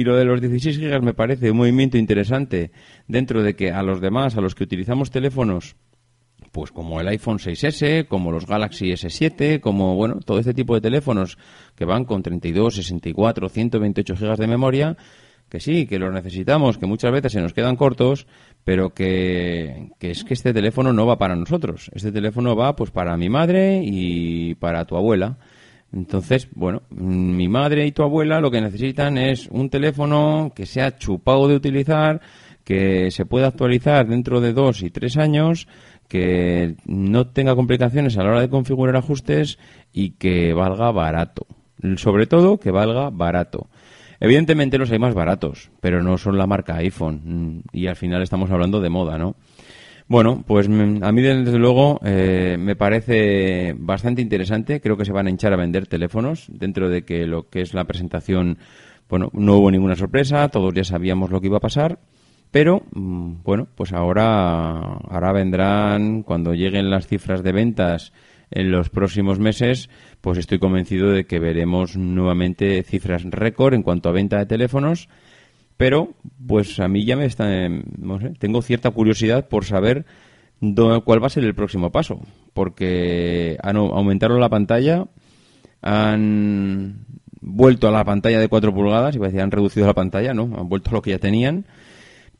y 0.00 0.04
lo 0.04 0.16
de 0.16 0.24
los 0.24 0.40
16 0.40 0.78
gigas 0.78 1.02
me 1.02 1.12
parece 1.12 1.50
un 1.50 1.58
movimiento 1.58 1.98
interesante 1.98 2.70
dentro 3.06 3.42
de 3.42 3.54
que 3.54 3.70
a 3.70 3.82
los 3.82 4.00
demás, 4.00 4.34
a 4.34 4.40
los 4.40 4.54
que 4.54 4.64
utilizamos 4.64 5.10
teléfonos 5.10 5.76
pues 6.52 6.72
como 6.72 7.02
el 7.02 7.08
iPhone 7.08 7.36
6S, 7.36 8.08
como 8.08 8.32
los 8.32 8.46
Galaxy 8.46 8.92
S7, 8.92 9.60
como 9.60 9.96
bueno, 9.96 10.20
todo 10.24 10.38
este 10.38 10.54
tipo 10.54 10.74
de 10.74 10.80
teléfonos 10.80 11.36
que 11.74 11.84
van 11.84 12.06
con 12.06 12.22
32, 12.22 12.76
64, 12.76 13.50
128 13.50 14.16
gigas 14.16 14.38
de 14.38 14.46
memoria, 14.46 14.96
que 15.50 15.60
sí, 15.60 15.86
que 15.86 15.98
los 15.98 16.14
necesitamos, 16.14 16.78
que 16.78 16.86
muchas 16.86 17.12
veces 17.12 17.32
se 17.32 17.42
nos 17.42 17.52
quedan 17.52 17.76
cortos, 17.76 18.26
pero 18.64 18.94
que, 18.94 19.90
que, 19.98 20.12
es 20.12 20.24
que 20.24 20.32
este 20.32 20.54
teléfono 20.54 20.94
no 20.94 21.04
va 21.04 21.18
para 21.18 21.36
nosotros. 21.36 21.90
Este 21.92 22.10
teléfono 22.10 22.56
va 22.56 22.74
pues 22.74 22.90
para 22.90 23.18
mi 23.18 23.28
madre 23.28 23.82
y 23.84 24.54
para 24.54 24.86
tu 24.86 24.96
abuela. 24.96 25.36
Entonces, 25.92 26.48
bueno, 26.54 26.82
mi 26.90 27.48
madre 27.48 27.86
y 27.86 27.92
tu 27.92 28.02
abuela 28.02 28.40
lo 28.40 28.50
que 28.50 28.60
necesitan 28.60 29.18
es 29.18 29.48
un 29.48 29.70
teléfono 29.70 30.52
que 30.54 30.66
sea 30.66 30.96
chupado 30.96 31.48
de 31.48 31.56
utilizar, 31.56 32.20
que 32.64 33.10
se 33.10 33.26
pueda 33.26 33.48
actualizar 33.48 34.06
dentro 34.06 34.40
de 34.40 34.52
dos 34.52 34.82
y 34.82 34.90
tres 34.90 35.16
años, 35.16 35.66
que 36.06 36.76
no 36.86 37.26
tenga 37.28 37.56
complicaciones 37.56 38.16
a 38.16 38.22
la 38.22 38.30
hora 38.30 38.40
de 38.40 38.48
configurar 38.48 38.96
ajustes 38.96 39.58
y 39.92 40.10
que 40.12 40.52
valga 40.52 40.92
barato. 40.92 41.46
Sobre 41.96 42.26
todo, 42.26 42.58
que 42.58 42.70
valga 42.70 43.10
barato. 43.10 43.68
Evidentemente 44.20 44.76
los 44.76 44.90
hay 44.90 44.98
más 44.98 45.14
baratos, 45.14 45.70
pero 45.80 46.02
no 46.02 46.18
son 46.18 46.36
la 46.36 46.46
marca 46.46 46.76
iPhone. 46.76 47.64
Y 47.72 47.86
al 47.86 47.96
final 47.96 48.22
estamos 48.22 48.50
hablando 48.50 48.80
de 48.80 48.90
moda, 48.90 49.16
¿no? 49.18 49.34
Bueno, 50.10 50.42
pues 50.44 50.68
mm, 50.68 51.04
a 51.04 51.12
mí 51.12 51.22
desde 51.22 51.56
luego 51.56 52.00
eh, 52.04 52.56
me 52.58 52.74
parece 52.74 53.76
bastante 53.78 54.20
interesante. 54.20 54.80
Creo 54.80 54.96
que 54.96 55.04
se 55.04 55.12
van 55.12 55.28
a 55.28 55.30
hinchar 55.30 55.52
a 55.52 55.56
vender 55.56 55.86
teléfonos 55.86 56.46
dentro 56.48 56.88
de 56.88 57.04
que 57.04 57.28
lo 57.28 57.48
que 57.48 57.60
es 57.60 57.74
la 57.74 57.84
presentación, 57.84 58.58
bueno, 59.08 59.30
no 59.32 59.58
hubo 59.58 59.70
ninguna 59.70 59.94
sorpresa, 59.94 60.48
todos 60.48 60.74
ya 60.74 60.82
sabíamos 60.82 61.30
lo 61.30 61.40
que 61.40 61.46
iba 61.46 61.58
a 61.58 61.60
pasar. 61.60 62.00
Pero, 62.50 62.82
mm, 62.92 63.44
bueno, 63.44 63.68
pues 63.76 63.92
ahora, 63.92 64.80
ahora 64.80 65.32
vendrán, 65.32 66.24
cuando 66.24 66.54
lleguen 66.54 66.90
las 66.90 67.06
cifras 67.06 67.44
de 67.44 67.52
ventas 67.52 68.12
en 68.50 68.72
los 68.72 68.90
próximos 68.90 69.38
meses, 69.38 69.90
pues 70.20 70.38
estoy 70.38 70.58
convencido 70.58 71.12
de 71.12 71.24
que 71.24 71.38
veremos 71.38 71.96
nuevamente 71.96 72.82
cifras 72.82 73.22
récord 73.22 73.74
en 73.74 73.84
cuanto 73.84 74.08
a 74.08 74.12
venta 74.12 74.38
de 74.38 74.46
teléfonos 74.46 75.08
pero 75.80 76.10
pues 76.46 76.78
a 76.78 76.88
mí 76.88 77.06
ya 77.06 77.16
me 77.16 77.24
está, 77.24 77.48
no 77.70 78.20
sé, 78.20 78.34
tengo 78.38 78.60
cierta 78.60 78.90
curiosidad 78.90 79.48
por 79.48 79.64
saber 79.64 80.04
cuál 80.60 81.22
va 81.22 81.28
a 81.28 81.30
ser 81.30 81.42
el 81.42 81.54
próximo 81.54 81.90
paso, 81.90 82.20
porque 82.52 83.56
han 83.62 83.78
aumentado 83.78 84.38
la 84.38 84.50
pantalla, 84.50 85.06
han 85.80 87.06
vuelto 87.40 87.88
a 87.88 87.92
la 87.92 88.04
pantalla 88.04 88.38
de 88.38 88.48
4 88.48 88.74
pulgadas, 88.74 89.16
y 89.16 89.20
decir, 89.20 89.40
han 89.40 89.50
reducido 89.50 89.86
la 89.86 89.94
pantalla, 89.94 90.34
¿no? 90.34 90.50
Han 90.54 90.68
vuelto 90.68 90.90
a 90.90 90.92
lo 90.92 91.00
que 91.00 91.12
ya 91.12 91.18
tenían. 91.18 91.64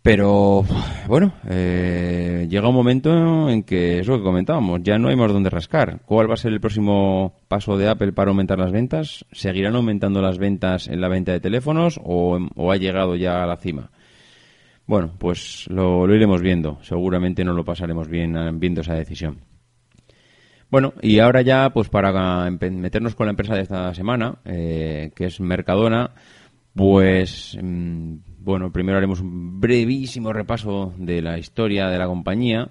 Pero, 0.02 0.64
bueno, 1.08 1.34
eh, 1.46 2.46
llega 2.48 2.70
un 2.70 2.74
momento 2.74 3.50
en 3.50 3.62
que, 3.64 3.98
es 3.98 4.06
lo 4.06 4.16
que 4.16 4.24
comentábamos, 4.24 4.80
ya 4.82 4.98
no 4.98 5.08
hay 5.08 5.16
más 5.16 5.30
donde 5.30 5.50
rascar. 5.50 6.00
¿Cuál 6.06 6.30
va 6.30 6.34
a 6.34 6.38
ser 6.38 6.52
el 6.52 6.60
próximo 6.60 7.34
paso 7.48 7.76
de 7.76 7.86
Apple 7.86 8.12
para 8.12 8.30
aumentar 8.30 8.58
las 8.58 8.72
ventas? 8.72 9.26
¿Seguirán 9.30 9.76
aumentando 9.76 10.22
las 10.22 10.38
ventas 10.38 10.88
en 10.88 11.02
la 11.02 11.08
venta 11.08 11.32
de 11.32 11.40
teléfonos 11.40 12.00
o, 12.02 12.38
ha 12.70 12.76
llegado 12.76 13.14
ya 13.14 13.42
a 13.42 13.46
la 13.46 13.58
cima? 13.58 13.90
Bueno, 14.86 15.12
pues 15.18 15.66
lo, 15.68 16.12
iremos 16.14 16.40
viendo. 16.40 16.78
Seguramente 16.80 17.44
no 17.44 17.52
lo 17.52 17.64
pasaremos 17.64 18.08
bien 18.08 18.36
eh, 18.36 18.50
viendo 18.54 18.80
esa 18.80 18.94
decisión. 18.94 19.40
Bueno, 20.70 20.94
y 21.02 21.18
ahora 21.18 21.42
ya, 21.42 21.70
pues 21.70 21.90
para 21.90 22.48
meternos 22.50 23.14
con 23.14 23.26
la 23.26 23.32
empresa 23.32 23.54
de 23.54 23.62
esta 23.62 23.92
semana, 23.92 24.38
eh, 24.46 25.10
que 25.14 25.26
es 25.26 25.40
Mercadona, 25.40 26.12
pues 26.74 27.58
mm, 27.60 28.14
bueno, 28.42 28.72
primero 28.72 28.98
haremos 28.98 29.20
un 29.20 29.60
brevísimo 29.60 30.32
repaso 30.32 30.94
de 30.96 31.22
la 31.22 31.38
historia 31.38 31.88
de 31.88 31.98
la 31.98 32.06
compañía, 32.06 32.70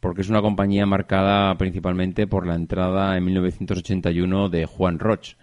porque 0.00 0.22
es 0.22 0.28
una 0.28 0.40
compañía 0.40 0.86
marcada 0.86 1.56
principalmente 1.58 2.26
por 2.26 2.46
la 2.46 2.54
entrada 2.54 3.16
en 3.16 3.24
1981 3.24 4.48
de 4.48 4.66
Juan 4.66 4.98
Roch. 4.98 5.34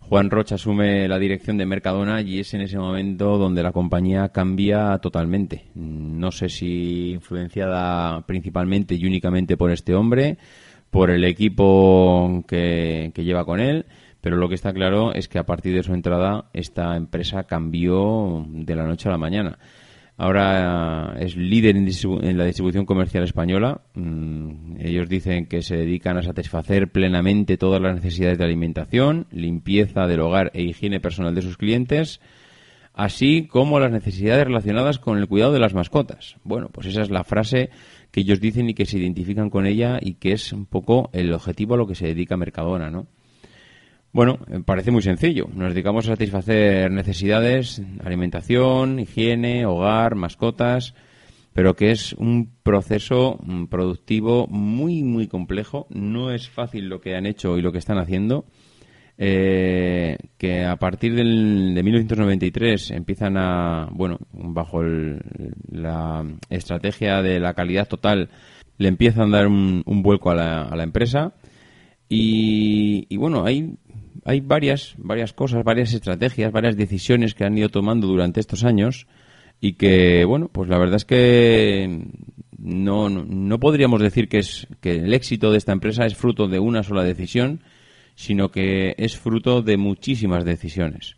Juan 0.00 0.30
Roch 0.30 0.52
asume 0.52 1.06
la 1.06 1.18
dirección 1.18 1.56
de 1.56 1.66
Mercadona 1.66 2.20
y 2.20 2.40
es 2.40 2.52
en 2.54 2.62
ese 2.62 2.78
momento 2.78 3.38
donde 3.38 3.62
la 3.62 3.70
compañía 3.70 4.30
cambia 4.30 4.98
totalmente. 4.98 5.66
No 5.74 6.32
sé 6.32 6.48
si 6.48 7.12
influenciada 7.12 8.26
principalmente 8.26 8.94
y 8.96 9.06
únicamente 9.06 9.56
por 9.56 9.70
este 9.70 9.94
hombre, 9.94 10.38
por 10.90 11.10
el 11.10 11.24
equipo 11.24 12.42
que, 12.48 13.12
lleva 13.14 13.44
con 13.44 13.60
él, 13.60 13.86
pero 14.20 14.36
lo 14.36 14.48
que 14.48 14.54
está 14.54 14.72
claro 14.72 15.14
es 15.14 15.28
que 15.28 15.38
a 15.38 15.46
partir 15.46 15.74
de 15.74 15.82
su 15.82 15.94
entrada 15.94 16.50
esta 16.52 16.96
empresa 16.96 17.44
cambió 17.44 18.46
de 18.48 18.74
la 18.74 18.84
noche 18.84 19.08
a 19.08 19.12
la 19.12 19.18
mañana. 19.18 19.58
Ahora 20.20 21.14
es 21.18 21.34
líder 21.34 21.76
en, 21.76 22.36
la 22.36 22.44
distribución 22.44 22.84
comercial 22.84 23.24
española. 23.24 23.80
Mm, 23.94 24.76
ellos 24.78 25.08
dicen 25.08 25.46
que 25.46 25.62
se 25.62 25.78
dedican 25.78 26.18
a 26.18 26.22
satisfacer 26.22 26.88
plenamente 26.88 27.56
todas 27.56 27.80
las 27.80 27.94
necesidades 27.94 28.36
de 28.36 28.44
alimentación, 28.44 29.26
limpieza 29.30 30.06
del 30.06 30.20
hogar 30.20 30.50
e 30.52 30.60
higiene 30.60 31.00
personal 31.00 31.34
de 31.34 31.40
sus 31.40 31.56
clientes, 31.56 32.20
así 32.92 33.46
como 33.46 33.80
las 33.80 33.90
necesidades 33.90 34.44
relacionadas 34.44 34.98
con 34.98 35.16
el 35.16 35.26
cuidado 35.26 35.54
de 35.54 35.60
las 35.60 35.72
mascotas. 35.72 36.36
Bueno, 36.44 36.68
pues 36.70 36.88
esa 36.88 37.00
es 37.00 37.08
la 37.08 37.24
frase 37.24 37.70
que 38.10 38.20
ellos 38.20 38.42
dicen 38.42 38.68
y 38.68 38.74
que 38.74 38.84
se 38.84 38.98
identifican 38.98 39.48
con 39.48 39.64
ella 39.64 39.98
y 40.02 40.16
que 40.16 40.32
es 40.32 40.52
un 40.52 40.66
poco 40.66 41.08
el 41.14 41.32
objetivo 41.32 41.76
a 41.76 41.78
lo 41.78 41.86
que 41.86 41.94
se 41.94 42.08
dedica 42.08 42.36
Mercadona, 42.36 42.90
¿no? 42.90 43.06
Bueno, 44.12 44.38
eh, 44.48 44.60
parece 44.64 44.90
muy 44.90 45.02
sencillo. 45.02 45.48
Nos 45.54 45.72
dedicamos 45.72 46.06
a 46.06 46.12
satisfacer 46.12 46.90
necesidades, 46.90 47.82
alimentación, 48.04 48.98
higiene, 48.98 49.66
hogar, 49.66 50.14
mascotas, 50.14 50.94
pero 51.52 51.74
que 51.74 51.90
es 51.90 52.12
un 52.14 52.52
proceso 52.62 53.38
mm, 53.42 53.66
productivo 53.66 54.46
muy, 54.48 55.02
muy 55.02 55.28
complejo. 55.28 55.86
No 55.90 56.32
es 56.32 56.48
fácil 56.48 56.88
lo 56.88 57.00
que 57.00 57.16
han 57.16 57.26
hecho 57.26 57.56
y 57.56 57.62
lo 57.62 57.72
que 57.72 57.78
están 57.78 57.98
haciendo 57.98 58.46
eh, 59.22 60.16
que 60.38 60.64
a 60.64 60.76
partir 60.76 61.14
del, 61.14 61.74
de 61.74 61.82
1993 61.82 62.90
empiezan 62.92 63.36
a, 63.36 63.86
bueno, 63.92 64.16
bajo 64.32 64.82
la 64.82 66.24
estrategia 66.48 67.20
de 67.20 67.38
la 67.38 67.52
calidad 67.52 67.86
total, 67.86 68.30
le 68.78 68.88
empiezan 68.88 69.34
a 69.34 69.36
dar 69.36 69.46
un, 69.46 69.82
vuelco 69.84 70.30
a 70.30 70.34
la, 70.34 70.62
a 70.62 70.74
la 70.74 70.84
empresa. 70.84 71.34
Y, 72.08 73.14
bueno, 73.18 73.44
hay, 73.44 73.74
hay 74.24 74.40
varias, 74.40 74.94
varias 74.98 75.32
cosas, 75.32 75.64
varias 75.64 75.92
estrategias, 75.92 76.52
varias 76.52 76.76
decisiones 76.76 77.34
que 77.34 77.44
han 77.44 77.56
ido 77.56 77.68
tomando 77.68 78.06
durante 78.06 78.40
estos 78.40 78.64
años 78.64 79.06
y 79.60 79.74
que, 79.74 80.24
bueno, 80.24 80.48
pues 80.48 80.68
la 80.68 80.78
verdad 80.78 80.96
es 80.96 81.04
que 81.04 82.04
no, 82.58 83.08
no 83.08 83.60
podríamos 83.60 84.00
decir 84.00 84.28
que, 84.28 84.38
es, 84.38 84.66
que 84.80 84.96
el 84.96 85.14
éxito 85.14 85.50
de 85.50 85.58
esta 85.58 85.72
empresa 85.72 86.04
es 86.06 86.16
fruto 86.16 86.48
de 86.48 86.58
una 86.58 86.82
sola 86.82 87.04
decisión, 87.04 87.60
sino 88.14 88.50
que 88.50 88.94
es 88.98 89.16
fruto 89.16 89.62
de 89.62 89.76
muchísimas 89.76 90.44
decisiones. 90.44 91.16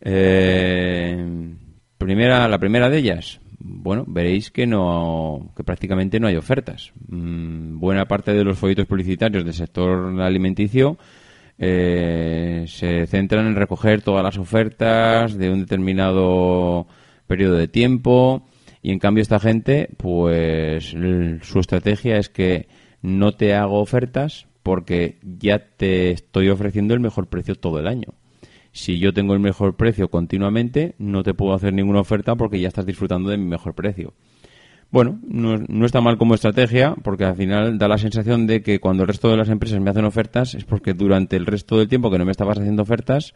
Eh, 0.00 1.54
primera, 1.98 2.48
la 2.48 2.58
primera 2.58 2.88
de 2.88 2.98
ellas, 2.98 3.40
bueno, 3.58 4.04
veréis 4.06 4.50
que 4.50 4.66
no, 4.66 5.52
que 5.56 5.64
prácticamente 5.64 6.18
no 6.18 6.26
hay 6.26 6.36
ofertas. 6.36 6.92
Mm, 7.08 7.78
buena 7.78 8.06
parte 8.06 8.32
de 8.32 8.44
los 8.44 8.58
folletos 8.58 8.86
publicitarios 8.86 9.44
del 9.44 9.54
sector 9.54 10.20
alimenticio 10.20 10.98
eh, 11.64 12.64
se 12.66 13.06
centran 13.06 13.46
en 13.46 13.54
recoger 13.54 14.02
todas 14.02 14.24
las 14.24 14.36
ofertas 14.36 15.38
de 15.38 15.48
un 15.48 15.60
determinado 15.60 16.88
periodo 17.28 17.54
de 17.54 17.68
tiempo 17.68 18.48
y 18.82 18.90
en 18.90 18.98
cambio 18.98 19.22
esta 19.22 19.38
gente, 19.38 19.88
pues 19.96 20.86
su 21.42 21.60
estrategia 21.60 22.18
es 22.18 22.28
que 22.28 22.66
no 23.00 23.30
te 23.30 23.54
hago 23.54 23.78
ofertas 23.78 24.48
porque 24.64 25.20
ya 25.22 25.60
te 25.76 26.10
estoy 26.10 26.48
ofreciendo 26.48 26.94
el 26.94 27.00
mejor 27.00 27.28
precio 27.28 27.54
todo 27.54 27.78
el 27.78 27.86
año. 27.86 28.08
Si 28.72 28.98
yo 28.98 29.12
tengo 29.12 29.32
el 29.34 29.40
mejor 29.40 29.76
precio 29.76 30.08
continuamente, 30.08 30.96
no 30.98 31.22
te 31.22 31.32
puedo 31.32 31.54
hacer 31.54 31.72
ninguna 31.74 32.00
oferta 32.00 32.34
porque 32.34 32.58
ya 32.58 32.66
estás 32.66 32.86
disfrutando 32.86 33.30
de 33.30 33.38
mi 33.38 33.44
mejor 33.44 33.74
precio. 33.74 34.14
Bueno, 34.92 35.18
no, 35.26 35.86
está 35.86 36.02
mal 36.02 36.18
como 36.18 36.34
estrategia 36.34 36.94
porque 37.02 37.24
al 37.24 37.34
final 37.34 37.78
da 37.78 37.88
la 37.88 37.96
sensación 37.96 38.46
de 38.46 38.62
que 38.62 38.78
cuando 38.78 39.04
el 39.04 39.08
resto 39.08 39.30
de 39.30 39.38
las 39.38 39.48
empresas 39.48 39.80
me 39.80 39.88
hacen 39.88 40.04
ofertas 40.04 40.54
es 40.54 40.64
porque 40.64 40.92
durante 40.92 41.36
el 41.36 41.46
resto 41.46 41.78
del 41.78 41.88
tiempo 41.88 42.10
que 42.10 42.18
no 42.18 42.26
me 42.26 42.30
estabas 42.30 42.58
haciendo 42.58 42.82
ofertas, 42.82 43.32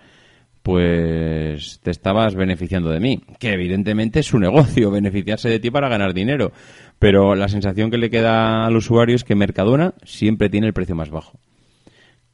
pues 0.63 1.81
te 1.83 1.91
estabas 1.91 2.35
beneficiando 2.35 2.91
de 2.91 3.01
mí. 3.01 3.23
Que 3.39 3.55
evidentemente 3.55 4.21
es 4.21 4.27
su 4.27 4.39
negocio, 4.39 4.91
beneficiarse 4.93 5.49
de 5.49 5.59
ti 5.59 5.71
para 5.71 5.89
ganar 5.89 6.13
dinero. 6.13 6.53
Pero 6.99 7.35
la 7.35 7.49
sensación 7.49 7.91
que 7.91 7.97
le 7.97 8.11
queda 8.11 8.67
al 8.67 8.77
usuario 8.77 9.17
es 9.17 9.25
que 9.25 9.35
Mercadona 9.35 9.95
siempre 10.05 10.51
tiene 10.51 10.67
el 10.67 10.75
precio 10.75 10.95
más 10.95 11.09
bajo. 11.09 11.41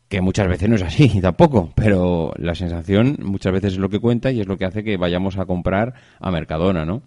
Que 0.08 0.20
muchas 0.20 0.48
veces 0.48 0.68
no 0.68 0.74
es 0.74 0.82
así, 0.82 1.20
tampoco. 1.22 1.72
Pero 1.76 2.32
la 2.38 2.56
sensación 2.56 3.18
muchas 3.22 3.52
veces 3.52 3.74
es 3.74 3.78
lo 3.78 3.88
que 3.88 4.00
cuenta 4.00 4.32
y 4.32 4.40
es 4.40 4.48
lo 4.48 4.58
que 4.58 4.64
hace 4.64 4.82
que 4.82 4.96
vayamos 4.96 5.38
a 5.38 5.44
comprar 5.44 5.94
a 6.18 6.30
Mercadona, 6.32 6.84
¿no? 6.84 7.02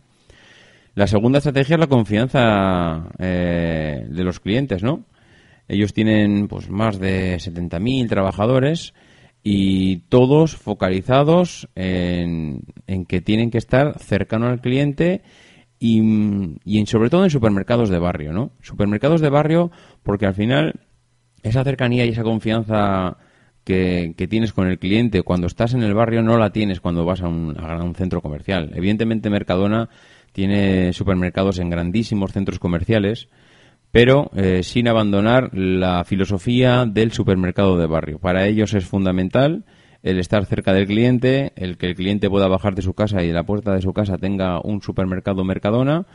La 0.95 1.07
segunda 1.07 1.39
estrategia 1.39 1.75
es 1.75 1.79
la 1.79 1.87
confianza 1.87 3.09
eh, 3.19 4.05
de 4.09 4.23
los 4.23 4.39
clientes, 4.39 4.81
¿no? 4.81 5.03
Ellos 5.67 5.93
tienen 5.93 6.47
pues 6.47 6.69
más 6.69 6.99
de 6.99 7.35
70.000 7.35 8.07
trabajadores 8.07 8.93
y 9.43 9.97
todos 10.07 10.55
focalizados 10.55 11.67
en, 11.75 12.61
que 13.07 13.21
tienen 13.21 13.51
que 13.51 13.57
estar 13.57 13.99
cercano 13.99 14.47
al 14.47 14.61
cliente 14.61 15.21
y, 15.79 16.01
y 16.63 16.85
sobre 16.85 17.09
todo 17.09 17.25
en 17.25 17.29
supermercados 17.29 17.89
de 17.89 17.99
barrio, 17.99 18.31
¿no? 18.31 18.51
Supermercados 18.61 19.19
de 19.19 19.29
barrio 19.29 19.71
porque 20.01 20.27
al 20.27 20.33
final 20.33 20.79
esa 21.43 21.65
cercanía 21.65 22.05
y 22.05 22.09
esa 22.09 22.23
confianza 22.23 23.17
que, 23.65 24.27
tienes 24.29 24.53
con 24.53 24.67
el 24.67 24.79
cliente 24.79 25.23
cuando 25.23 25.47
estás 25.47 25.73
en 25.73 25.83
el 25.83 25.93
barrio 25.93 26.21
no 26.21 26.37
la 26.37 26.51
tienes 26.51 26.79
cuando 26.79 27.03
vas 27.03 27.21
a 27.21 27.27
un, 27.27 27.59
a 27.59 27.83
un 27.83 27.95
centro 27.95 28.21
comercial. 28.21 28.71
Evidentemente 28.75 29.29
Mercadona 29.29 29.89
tiene 30.35 30.91
supermercados 30.91 31.57
en 31.59 31.69
grandísimos 31.69 32.33
centros 32.33 32.59
comerciales 32.59 33.29
pero 33.95 34.29
eh, 34.35 34.61
sin 34.61 34.89
abandonar 34.89 35.51
la 35.53 36.03
filosofía 36.03 36.85
del 36.85 37.13
supermercado 37.13 37.77
de 37.77 37.87
barrio. 37.87 38.19
Para 38.19 38.45
ellos 38.45 38.73
es 38.73 38.83
fundamental 38.83 39.63
el 40.03 40.19
estar 40.19 40.45
cerca 40.45 40.73
del 40.73 40.85
cliente, 40.85 41.53
el 41.55 41.77
que 41.77 41.85
el 41.87 41.95
cliente 41.95 42.29
pueda 42.29 42.49
bajar 42.49 42.75
de 42.75 42.81
su 42.81 42.93
casa 42.93 43.23
y 43.23 43.27
de 43.27 43.33
la 43.33 43.43
puerta 43.45 43.73
de 43.73 43.81
su 43.81 43.93
casa 43.93 44.17
tenga 44.17 44.59
un 44.61 44.81
supermercado 44.81 45.45
Mercadona, 45.45 46.05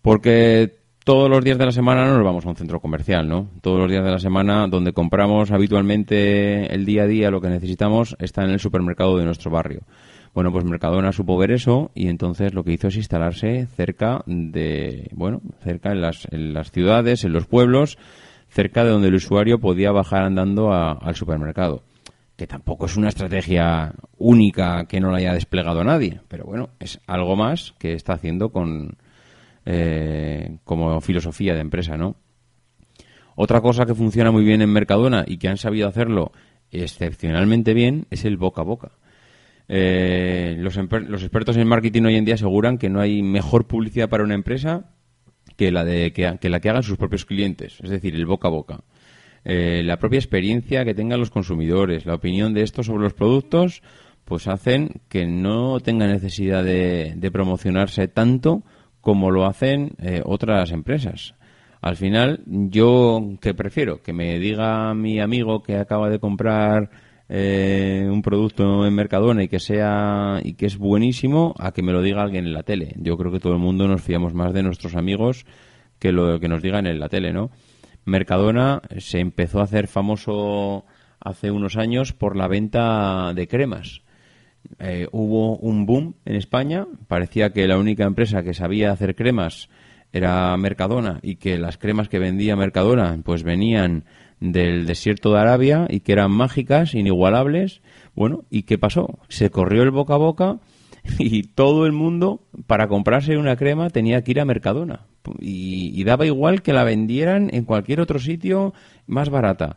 porque 0.00 0.78
todos 1.04 1.28
los 1.28 1.44
días 1.44 1.58
de 1.58 1.66
la 1.66 1.72
semana 1.72 2.06
no 2.06 2.14
nos 2.14 2.24
vamos 2.24 2.46
a 2.46 2.48
un 2.48 2.56
centro 2.56 2.80
comercial, 2.80 3.28
¿no? 3.28 3.50
Todos 3.60 3.80
los 3.80 3.90
días 3.90 4.02
de 4.02 4.12
la 4.12 4.18
semana 4.18 4.66
donde 4.66 4.94
compramos 4.94 5.50
habitualmente 5.50 6.74
el 6.74 6.86
día 6.86 7.02
a 7.02 7.06
día 7.06 7.30
lo 7.30 7.42
que 7.42 7.50
necesitamos 7.50 8.16
está 8.18 8.44
en 8.44 8.50
el 8.50 8.60
supermercado 8.60 9.18
de 9.18 9.26
nuestro 9.26 9.50
barrio. 9.50 9.82
Bueno, 10.32 10.52
pues 10.52 10.64
Mercadona 10.64 11.12
supo 11.12 11.36
ver 11.36 11.50
eso 11.50 11.90
y 11.94 12.08
entonces 12.08 12.54
lo 12.54 12.62
que 12.62 12.72
hizo 12.72 12.88
es 12.88 12.96
instalarse 12.96 13.66
cerca 13.66 14.22
de, 14.26 15.10
bueno, 15.12 15.40
cerca 15.62 15.90
en 15.90 16.00
las, 16.00 16.28
en 16.30 16.54
las 16.54 16.70
ciudades, 16.70 17.24
en 17.24 17.32
los 17.32 17.46
pueblos, 17.46 17.98
cerca 18.48 18.84
de 18.84 18.90
donde 18.90 19.08
el 19.08 19.16
usuario 19.16 19.58
podía 19.58 19.90
bajar 19.90 20.22
andando 20.22 20.72
al 20.72 21.14
supermercado. 21.16 21.82
Que 22.36 22.46
tampoco 22.46 22.86
es 22.86 22.96
una 22.96 23.08
estrategia 23.08 23.92
única 24.18 24.86
que 24.86 25.00
no 25.00 25.10
la 25.10 25.18
haya 25.18 25.34
desplegado 25.34 25.84
nadie, 25.84 26.20
pero 26.28 26.44
bueno, 26.44 26.70
es 26.78 27.00
algo 27.06 27.36
más 27.36 27.74
que 27.78 27.92
está 27.92 28.14
haciendo 28.14 28.50
con, 28.50 28.96
eh, 29.66 30.56
como 30.64 31.00
filosofía 31.00 31.54
de 31.54 31.60
empresa, 31.60 31.96
¿no? 31.96 32.16
Otra 33.34 33.60
cosa 33.60 33.84
que 33.84 33.94
funciona 33.94 34.30
muy 34.30 34.44
bien 34.44 34.62
en 34.62 34.72
Mercadona 34.72 35.24
y 35.26 35.38
que 35.38 35.48
han 35.48 35.56
sabido 35.56 35.88
hacerlo 35.88 36.32
excepcionalmente 36.70 37.74
bien 37.74 38.06
es 38.10 38.24
el 38.24 38.36
boca 38.36 38.62
a 38.62 38.64
boca. 38.64 38.92
Eh, 39.72 40.56
los, 40.58 40.76
los, 40.76 41.22
expertos 41.22 41.56
en 41.56 41.68
marketing 41.68 42.02
hoy 42.02 42.16
en 42.16 42.24
día 42.24 42.34
aseguran 42.34 42.76
que 42.76 42.88
no 42.88 43.00
hay 43.00 43.22
mejor 43.22 43.68
publicidad 43.68 44.08
para 44.08 44.24
una 44.24 44.34
empresa 44.34 44.90
que 45.56 45.70
la, 45.70 45.84
de, 45.84 46.12
que, 46.12 46.48
la 46.48 46.58
que 46.58 46.68
hagan 46.68 46.82
sus 46.82 46.98
propios 46.98 47.24
clientes, 47.24 47.78
es 47.80 47.88
decir, 47.88 48.16
el 48.16 48.26
boca 48.26 48.48
a 48.48 48.50
boca. 48.50 48.80
Eh, 49.44 49.82
la 49.84 49.96
propia 50.00 50.18
experiencia 50.18 50.84
que 50.84 50.92
tengan 50.92 51.20
los 51.20 51.30
consumidores, 51.30 52.04
la 52.04 52.16
opinión 52.16 52.52
de 52.52 52.62
estos 52.62 52.86
sobre 52.86 53.04
los 53.04 53.14
productos, 53.14 53.82
pues 54.24 54.48
hacen 54.48 55.02
que 55.08 55.24
no 55.26 55.78
tengan 55.78 56.10
necesidad 56.10 56.64
de, 56.64 57.30
promocionarse 57.32 58.08
tanto 58.08 58.64
como 59.00 59.30
lo 59.30 59.46
hacen 59.46 59.92
eh, 59.98 60.20
otras 60.24 60.72
empresas. 60.72 61.36
Al 61.80 61.94
final, 61.94 62.42
yo 62.46 63.38
que 63.40 63.54
prefiero 63.54 64.02
que 64.02 64.12
me 64.12 64.40
diga 64.40 64.92
mi 64.94 65.20
amigo 65.20 65.62
que 65.62 65.76
acaba 65.76 66.10
de 66.10 66.18
comprar 66.18 66.90
eh, 67.32 68.08
un 68.10 68.22
producto 68.22 68.84
en 68.84 68.92
Mercadona 68.92 69.44
y 69.44 69.48
que 69.48 69.60
sea 69.60 70.40
y 70.42 70.54
que 70.54 70.66
es 70.66 70.76
buenísimo 70.76 71.54
a 71.60 71.70
que 71.70 71.80
me 71.80 71.92
lo 71.92 72.02
diga 72.02 72.22
alguien 72.22 72.44
en 72.44 72.52
la 72.52 72.64
tele. 72.64 72.96
Yo 72.96 73.16
creo 73.16 73.30
que 73.30 73.38
todo 73.38 73.52
el 73.52 73.60
mundo 73.60 73.86
nos 73.86 74.02
fiamos 74.02 74.34
más 74.34 74.52
de 74.52 74.64
nuestros 74.64 74.96
amigos 74.96 75.46
que 76.00 76.10
lo 76.10 76.40
que 76.40 76.48
nos 76.48 76.60
digan 76.60 76.88
en 76.88 76.98
la 76.98 77.08
tele, 77.08 77.32
¿no? 77.32 77.52
Mercadona 78.04 78.82
se 78.98 79.20
empezó 79.20 79.60
a 79.60 79.64
hacer 79.64 79.86
famoso 79.86 80.86
hace 81.20 81.52
unos 81.52 81.76
años 81.76 82.12
por 82.12 82.34
la 82.34 82.48
venta 82.48 83.32
de 83.32 83.46
cremas. 83.46 84.02
Eh, 84.80 85.06
hubo 85.12 85.56
un 85.58 85.86
boom 85.86 86.16
en 86.24 86.34
España, 86.34 86.88
parecía 87.06 87.52
que 87.52 87.68
la 87.68 87.78
única 87.78 88.04
empresa 88.04 88.42
que 88.42 88.54
sabía 88.54 88.90
hacer 88.90 89.14
cremas 89.14 89.68
era 90.12 90.56
Mercadona 90.56 91.20
y 91.22 91.36
que 91.36 91.58
las 91.58 91.78
cremas 91.78 92.08
que 92.08 92.18
vendía 92.18 92.56
Mercadona 92.56 93.20
pues 93.24 93.44
venían 93.44 94.04
del 94.40 94.86
desierto 94.86 95.32
de 95.32 95.40
Arabia 95.40 95.86
y 95.88 96.00
que 96.00 96.12
eran 96.12 96.32
mágicas, 96.32 96.94
inigualables. 96.94 97.82
Bueno, 98.14 98.44
¿y 98.50 98.62
qué 98.62 98.78
pasó? 98.78 99.18
Se 99.28 99.50
corrió 99.50 99.82
el 99.82 99.90
boca 99.90 100.14
a 100.14 100.18
boca 100.18 100.58
y 101.18 101.44
todo 101.44 101.86
el 101.86 101.92
mundo 101.92 102.42
para 102.66 102.88
comprarse 102.88 103.36
una 103.36 103.56
crema 103.56 103.90
tenía 103.90 104.22
que 104.22 104.32
ir 104.32 104.40
a 104.40 104.44
Mercadona 104.44 105.06
y, 105.38 106.02
daba 106.04 106.26
igual 106.26 106.62
que 106.62 106.72
la 106.72 106.84
vendieran 106.84 107.50
en 107.52 107.64
cualquier 107.64 108.00
otro 108.00 108.18
sitio 108.18 108.72
más 109.06 109.30
barata. 109.30 109.76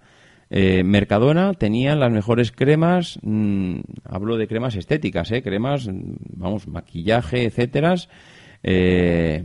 Eh, 0.49 0.84
Mercadona 0.84 1.54
tenía 1.54 1.95
las 1.95 2.12
mejores 2.12 2.52
cremas, 2.52 3.19
mm, 3.23 3.80
hablo 4.04 4.38
de 4.38 4.47
cremas 4.47 4.76
estéticas, 4.76 5.32
eh, 5.32 5.41
cremas, 5.41 5.89
vamos, 6.36 6.67
maquillaje, 6.67 7.45
etcétera. 7.45 7.95
Eh, 8.62 9.43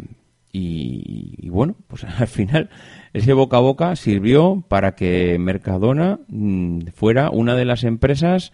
y, 0.52 1.48
bueno, 1.48 1.76
pues 1.86 2.04
al 2.18 2.26
final 2.26 2.70
ese 3.12 3.32
boca 3.32 3.56
a 3.56 3.60
boca 3.60 3.96
sirvió 3.96 4.64
para 4.68 4.94
que 4.94 5.38
Mercadona 5.38 6.20
mm, 6.28 6.88
fuera 6.94 7.30
una 7.30 7.54
de 7.54 7.64
las 7.64 7.84
empresas 7.84 8.52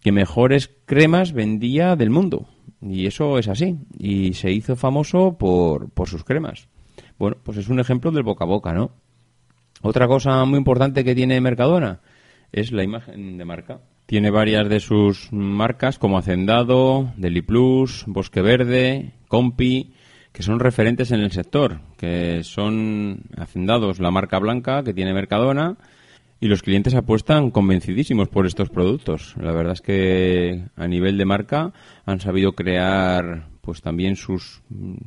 que 0.00 0.12
mejores 0.12 0.70
cremas 0.84 1.32
vendía 1.32 1.96
del 1.96 2.10
mundo. 2.10 2.46
Y 2.80 3.06
eso 3.06 3.38
es 3.38 3.48
así. 3.48 3.76
Y 3.98 4.34
se 4.34 4.52
hizo 4.52 4.76
famoso 4.76 5.36
por, 5.38 5.90
por 5.90 6.08
sus 6.08 6.24
cremas. 6.24 6.68
Bueno, 7.18 7.38
pues 7.42 7.58
es 7.58 7.68
un 7.68 7.80
ejemplo 7.80 8.10
del 8.12 8.22
boca 8.22 8.44
a 8.44 8.48
boca, 8.48 8.72
¿no? 8.72 8.92
Otra 9.82 10.06
cosa 10.06 10.44
muy 10.44 10.58
importante 10.58 11.04
que 11.04 11.14
tiene 11.14 11.40
Mercadona 11.40 12.00
es 12.52 12.72
la 12.72 12.84
imagen 12.84 13.38
de 13.38 13.44
marca. 13.44 13.80
Tiene 14.06 14.30
varias 14.30 14.68
de 14.68 14.80
sus 14.80 15.32
marcas 15.32 15.98
como 15.98 16.18
Hacendado, 16.18 17.12
Deli 17.16 17.42
Plus, 17.42 18.04
Bosque 18.06 18.40
Verde, 18.40 19.12
Compi, 19.28 19.92
que 20.36 20.42
son 20.42 20.60
referentes 20.60 21.12
en 21.12 21.20
el 21.20 21.32
sector, 21.32 21.80
que 21.96 22.44
son 22.44 23.22
hacendados 23.38 24.00
la 24.00 24.10
marca 24.10 24.38
blanca 24.38 24.82
que 24.84 24.92
tiene 24.92 25.14
Mercadona 25.14 25.78
y 26.38 26.48
los 26.48 26.60
clientes 26.60 26.94
apuestan 26.94 27.50
convencidísimos 27.50 28.28
por 28.28 28.44
estos 28.44 28.68
productos. 28.68 29.34
La 29.40 29.52
verdad 29.52 29.72
es 29.72 29.80
que 29.80 30.66
a 30.76 30.86
nivel 30.88 31.16
de 31.16 31.24
marca 31.24 31.72
han 32.04 32.20
sabido 32.20 32.52
crear 32.52 33.46
pues 33.62 33.80
también 33.80 34.16
sus, 34.16 34.60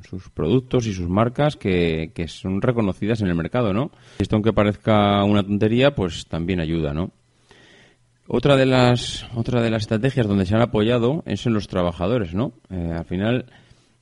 sus 0.10 0.32
productos 0.32 0.88
y 0.88 0.96
sus 0.96 1.08
marcas 1.08 1.58
que, 1.58 2.12
que 2.16 2.28
son 2.28 2.60
reconocidas 2.60 3.22
en 3.22 3.28
el 3.28 3.36
mercado, 3.36 3.72
¿no? 3.72 3.92
Esto 4.18 4.36
aunque 4.36 4.52
parezca 4.52 5.24
una 5.26 5.44
tontería, 5.44 5.94
pues 5.94 6.26
también 6.26 6.60
ayuda, 6.60 6.96
¿no? 6.96 7.12
Otra 8.28 8.56
de 8.56 8.66
las 8.66 9.28
otra 9.36 9.62
de 9.62 9.70
las 9.70 9.84
estrategias 9.84 10.28
donde 10.28 10.48
se 10.48 10.56
han 10.56 10.62
apoyado 10.62 11.22
es 11.28 11.46
en 11.46 11.54
los 11.54 11.68
trabajadores, 11.68 12.34
¿no? 12.34 12.54
Eh, 12.72 12.94
al 12.98 13.06
final 13.06 13.46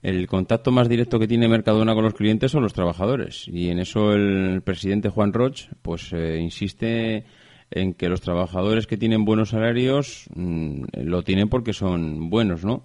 el 0.07 0.25
contacto 0.25 0.71
más 0.71 0.87
directo 0.87 1.19
que 1.19 1.27
tiene 1.27 1.49
Mercadona 1.49 1.93
con 1.93 2.05
los 2.05 2.13
clientes 2.13 2.49
son 2.49 2.63
los 2.63 2.71
trabajadores 2.71 3.45
y 3.49 3.69
en 3.69 3.79
eso 3.79 4.13
el 4.13 4.61
presidente 4.61 5.09
Juan 5.09 5.33
Roch 5.33 5.63
pues 5.81 6.13
eh, 6.13 6.39
insiste 6.39 7.25
en 7.71 7.93
que 7.93 8.07
los 8.07 8.21
trabajadores 8.21 8.87
que 8.87 8.95
tienen 8.95 9.25
buenos 9.25 9.49
salarios 9.49 10.29
mm, 10.33 10.83
lo 11.03 11.23
tienen 11.23 11.49
porque 11.49 11.73
son 11.73 12.29
buenos, 12.29 12.63
¿no? 12.63 12.83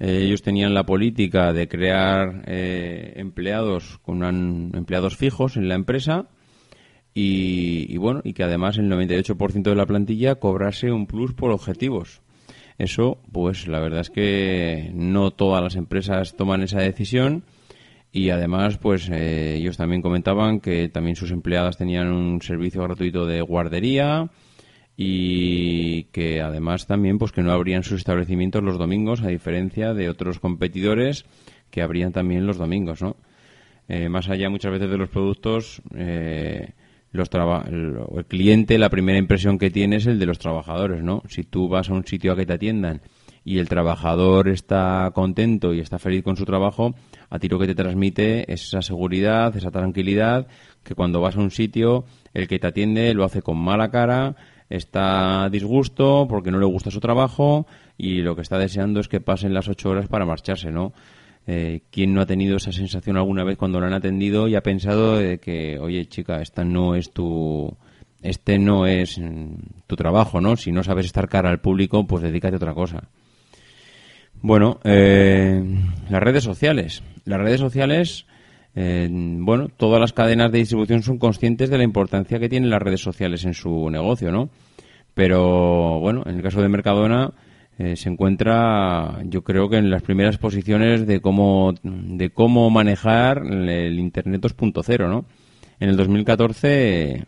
Eh, 0.00 0.22
ellos 0.24 0.42
tenían 0.42 0.74
la 0.74 0.84
política 0.84 1.52
de 1.52 1.68
crear 1.68 2.42
eh, 2.48 3.12
empleados 3.14 3.98
con 3.98 4.24
empleados 4.74 5.16
fijos 5.16 5.56
en 5.56 5.68
la 5.68 5.76
empresa 5.76 6.26
y, 7.14 7.86
y, 7.88 7.96
bueno 7.96 8.22
y 8.24 8.32
que 8.32 8.42
además 8.42 8.76
el 8.78 8.90
98% 8.90 9.62
de 9.62 9.76
la 9.76 9.86
plantilla 9.86 10.34
cobrase 10.34 10.90
un 10.90 11.06
plus 11.06 11.32
por 11.32 11.52
objetivos. 11.52 12.22
Eso, 12.78 13.18
pues 13.32 13.68
la 13.68 13.80
verdad 13.80 14.00
es 14.00 14.10
que 14.10 14.90
no 14.94 15.30
todas 15.30 15.62
las 15.62 15.76
empresas 15.76 16.36
toman 16.36 16.62
esa 16.62 16.80
decisión 16.80 17.44
y 18.12 18.30
además, 18.30 18.78
pues 18.78 19.08
eh, 19.10 19.56
ellos 19.56 19.76
también 19.76 20.02
comentaban 20.02 20.60
que 20.60 20.88
también 20.88 21.16
sus 21.16 21.30
empleadas 21.30 21.76
tenían 21.76 22.12
un 22.12 22.40
servicio 22.42 22.82
gratuito 22.82 23.26
de 23.26 23.40
guardería 23.42 24.30
y 24.96 26.04
que 26.04 26.40
además 26.40 26.86
también, 26.86 27.18
pues 27.18 27.32
que 27.32 27.42
no 27.42 27.52
abrían 27.52 27.82
sus 27.82 27.98
establecimientos 27.98 28.62
los 28.62 28.78
domingos, 28.78 29.22
a 29.22 29.28
diferencia 29.28 29.92
de 29.92 30.08
otros 30.08 30.38
competidores 30.38 31.26
que 31.70 31.82
abrían 31.82 32.12
también 32.12 32.46
los 32.46 32.56
domingos, 32.56 33.02
¿no? 33.02 33.16
Eh, 33.88 34.08
más 34.08 34.28
allá 34.30 34.48
muchas 34.48 34.72
veces 34.72 34.90
de 34.90 34.98
los 34.98 35.10
productos, 35.10 35.82
eh, 35.94 36.72
los 37.12 37.28
el, 37.68 37.98
el, 38.16 38.24
cliente, 38.26 38.78
la 38.78 38.90
primera 38.90 39.18
impresión 39.18 39.58
que 39.58 39.70
tiene 39.70 39.96
es 39.96 40.06
el 40.06 40.18
de 40.18 40.26
los 40.26 40.38
trabajadores, 40.38 41.02
¿no? 41.02 41.22
Si 41.28 41.44
tú 41.44 41.68
vas 41.68 41.88
a 41.88 41.94
un 41.94 42.06
sitio 42.06 42.32
a 42.32 42.36
que 42.36 42.46
te 42.46 42.54
atiendan 42.54 43.00
y 43.44 43.58
el 43.58 43.68
trabajador 43.68 44.48
está 44.48 45.10
contento 45.14 45.72
y 45.72 45.80
está 45.80 45.98
feliz 45.98 46.24
con 46.24 46.36
su 46.36 46.44
trabajo, 46.44 46.94
a 47.30 47.38
ti 47.38 47.48
lo 47.48 47.58
que 47.58 47.66
te 47.66 47.74
transmite 47.74 48.52
es 48.52 48.66
esa 48.66 48.82
seguridad, 48.82 49.56
esa 49.56 49.70
tranquilidad, 49.70 50.46
que 50.82 50.94
cuando 50.94 51.20
vas 51.20 51.36
a 51.36 51.40
un 51.40 51.50
sitio, 51.50 52.04
el 52.34 52.48
que 52.48 52.58
te 52.58 52.66
atiende 52.66 53.14
lo 53.14 53.24
hace 53.24 53.42
con 53.42 53.56
mala 53.56 53.90
cara, 53.90 54.36
está 54.68 55.48
disgusto 55.50 56.26
porque 56.28 56.50
no 56.50 56.58
le 56.58 56.66
gusta 56.66 56.90
su 56.90 57.00
trabajo 57.00 57.66
y 57.96 58.22
lo 58.22 58.34
que 58.34 58.42
está 58.42 58.58
deseando 58.58 59.00
es 59.00 59.08
que 59.08 59.20
pasen 59.20 59.54
las 59.54 59.68
ocho 59.68 59.90
horas 59.90 60.08
para 60.08 60.26
marcharse, 60.26 60.70
¿no? 60.70 60.92
Eh, 61.48 61.82
¿Quién 61.90 62.12
no 62.12 62.20
ha 62.20 62.26
tenido 62.26 62.56
esa 62.56 62.72
sensación 62.72 63.16
alguna 63.16 63.44
vez 63.44 63.56
cuando 63.56 63.78
lo 63.78 63.86
han 63.86 63.92
atendido 63.92 64.48
y 64.48 64.56
ha 64.56 64.62
pensado 64.62 65.16
de 65.16 65.38
que, 65.38 65.78
oye, 65.78 66.06
chica, 66.06 66.42
esta 66.42 66.64
no 66.64 66.96
es 66.96 67.12
tu, 67.12 67.72
este 68.20 68.58
no 68.58 68.86
es 68.86 69.18
mm, 69.18 69.54
tu 69.86 69.94
trabajo, 69.94 70.40
¿no? 70.40 70.56
Si 70.56 70.72
no 70.72 70.82
sabes 70.82 71.06
estar 71.06 71.28
cara 71.28 71.50
al 71.50 71.60
público, 71.60 72.06
pues 72.06 72.22
dedícate 72.22 72.54
a 72.54 72.56
otra 72.56 72.74
cosa. 72.74 73.04
Bueno, 74.42 74.80
eh, 74.84 75.62
las 76.10 76.22
redes 76.22 76.44
sociales. 76.44 77.02
Las 77.24 77.40
redes 77.40 77.60
sociales, 77.60 78.26
eh, 78.74 79.08
bueno, 79.10 79.68
todas 79.68 80.00
las 80.00 80.12
cadenas 80.12 80.50
de 80.50 80.58
distribución 80.58 81.02
son 81.02 81.18
conscientes 81.18 81.70
de 81.70 81.78
la 81.78 81.84
importancia 81.84 82.38
que 82.38 82.48
tienen 82.48 82.70
las 82.70 82.82
redes 82.82 83.00
sociales 83.00 83.44
en 83.44 83.54
su 83.54 83.88
negocio, 83.90 84.32
¿no? 84.32 84.50
Pero, 85.14 86.00
bueno, 86.00 86.24
en 86.26 86.36
el 86.36 86.42
caso 86.42 86.60
de 86.60 86.68
Mercadona, 86.68 87.32
eh, 87.78 87.96
se 87.96 88.08
encuentra, 88.08 89.22
yo 89.24 89.44
creo 89.44 89.68
que 89.68 89.76
en 89.76 89.90
las 89.90 90.02
primeras 90.02 90.38
posiciones 90.38 91.06
de 91.06 91.20
cómo, 91.20 91.74
de 91.82 92.30
cómo 92.30 92.70
manejar 92.70 93.42
el 93.46 93.98
Internet 93.98 94.40
2.0, 94.40 95.06
¿no? 95.08 95.26
En 95.78 95.90
el 95.90 95.96
2014 95.96 97.26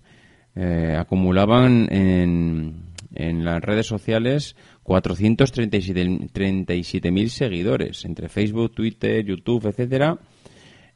eh, 0.56 0.96
acumulaban 0.98 1.86
en, 1.92 2.76
en 3.14 3.44
las 3.44 3.62
redes 3.62 3.86
sociales 3.86 4.56
437.000 4.84 7.28
seguidores 7.28 8.06
entre 8.06 8.30
Facebook, 8.30 8.72
Twitter, 8.72 9.22
YouTube, 9.24 9.66
etcétera, 9.66 10.18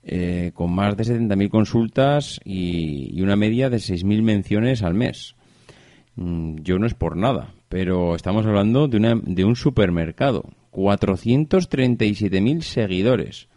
eh, 0.02 0.52
con 0.54 0.74
más 0.74 0.96
de 0.96 1.04
70.000 1.04 1.50
consultas 1.50 2.40
y, 2.42 3.16
y, 3.16 3.20
una 3.20 3.36
media 3.36 3.68
de 3.68 3.76
6.000 3.76 4.22
menciones 4.22 4.82
al 4.82 4.94
mes. 4.94 5.36
Mm, 6.16 6.56
yo 6.62 6.78
no 6.78 6.86
es 6.86 6.94
por 6.94 7.18
nada, 7.18 7.52
pero 7.72 8.14
estamos 8.14 8.44
hablando 8.44 8.86
de, 8.86 8.98
una, 8.98 9.14
de 9.14 9.46
un 9.46 9.56
supermercado. 9.56 10.44
437.000 10.72 12.60
seguidores. 12.60 13.48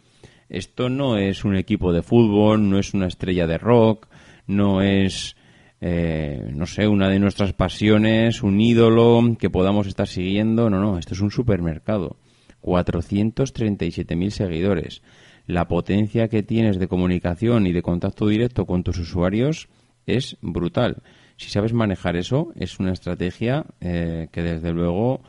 Esto 0.48 0.88
no 0.88 1.18
es 1.18 1.44
un 1.44 1.54
equipo 1.54 1.92
de 1.92 2.00
fútbol, 2.00 2.70
no 2.70 2.78
es 2.78 2.94
una 2.94 3.08
estrella 3.08 3.46
de 3.46 3.58
rock, 3.58 4.08
no 4.46 4.80
es, 4.80 5.36
eh, 5.82 6.50
no 6.54 6.64
sé, 6.64 6.88
una 6.88 7.10
de 7.10 7.18
nuestras 7.18 7.52
pasiones, 7.52 8.42
un 8.42 8.58
ídolo 8.58 9.36
que 9.38 9.50
podamos 9.50 9.86
estar 9.86 10.08
siguiendo. 10.08 10.70
No, 10.70 10.80
no, 10.80 10.96
esto 10.96 11.12
es 11.12 11.20
un 11.20 11.30
supermercado. 11.30 12.16
437.000 12.62 14.30
seguidores. 14.30 15.02
La 15.46 15.68
potencia 15.68 16.28
que 16.28 16.42
tienes 16.42 16.78
de 16.78 16.88
comunicación 16.88 17.66
y 17.66 17.74
de 17.74 17.82
contacto 17.82 18.28
directo 18.28 18.64
con 18.64 18.82
tus 18.82 18.98
usuarios 18.98 19.68
es 20.06 20.38
brutal. 20.40 21.02
Si 21.36 21.50
sabes 21.50 21.72
manejar 21.72 22.16
eso, 22.16 22.52
es 22.56 22.78
una 22.78 22.92
estrategia 22.92 23.66
eh, 23.80 24.28
que 24.32 24.42
desde 24.42 24.72
luego 24.72 25.20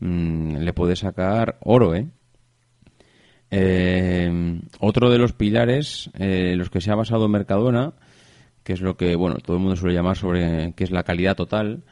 mm, 0.00 0.56
le 0.56 0.72
puede 0.72 0.96
sacar 0.96 1.56
oro, 1.60 1.94
¿eh? 1.94 2.06
Eh, 3.50 4.60
otro 4.80 5.10
de 5.10 5.18
los 5.18 5.32
pilares, 5.32 6.10
eh, 6.18 6.54
los 6.56 6.70
que 6.70 6.80
se 6.80 6.90
ha 6.90 6.96
basado 6.96 7.28
Mercadona, 7.28 7.92
que 8.64 8.72
es 8.72 8.80
lo 8.80 8.96
que 8.96 9.14
bueno 9.14 9.36
todo 9.36 9.56
el 9.56 9.62
mundo 9.62 9.76
suele 9.76 9.94
llamar 9.94 10.16
sobre 10.16 10.72
qué 10.74 10.84
es 10.84 10.90
la 10.90 11.04
calidad 11.04 11.36
total, 11.36 11.84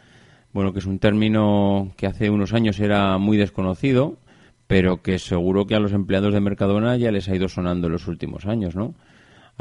bueno 0.52 0.72
que 0.72 0.80
es 0.80 0.86
un 0.86 0.98
término 0.98 1.92
que 1.96 2.06
hace 2.06 2.30
unos 2.30 2.52
años 2.52 2.80
era 2.80 3.16
muy 3.18 3.36
desconocido, 3.36 4.18
pero 4.66 5.02
que 5.02 5.18
seguro 5.20 5.66
que 5.66 5.76
a 5.76 5.80
los 5.80 5.92
empleados 5.92 6.34
de 6.34 6.40
Mercadona 6.40 6.96
ya 6.96 7.12
les 7.12 7.28
ha 7.28 7.36
ido 7.36 7.48
sonando 7.48 7.86
en 7.86 7.92
los 7.92 8.08
últimos 8.08 8.46
años, 8.46 8.74
¿no? 8.74 8.94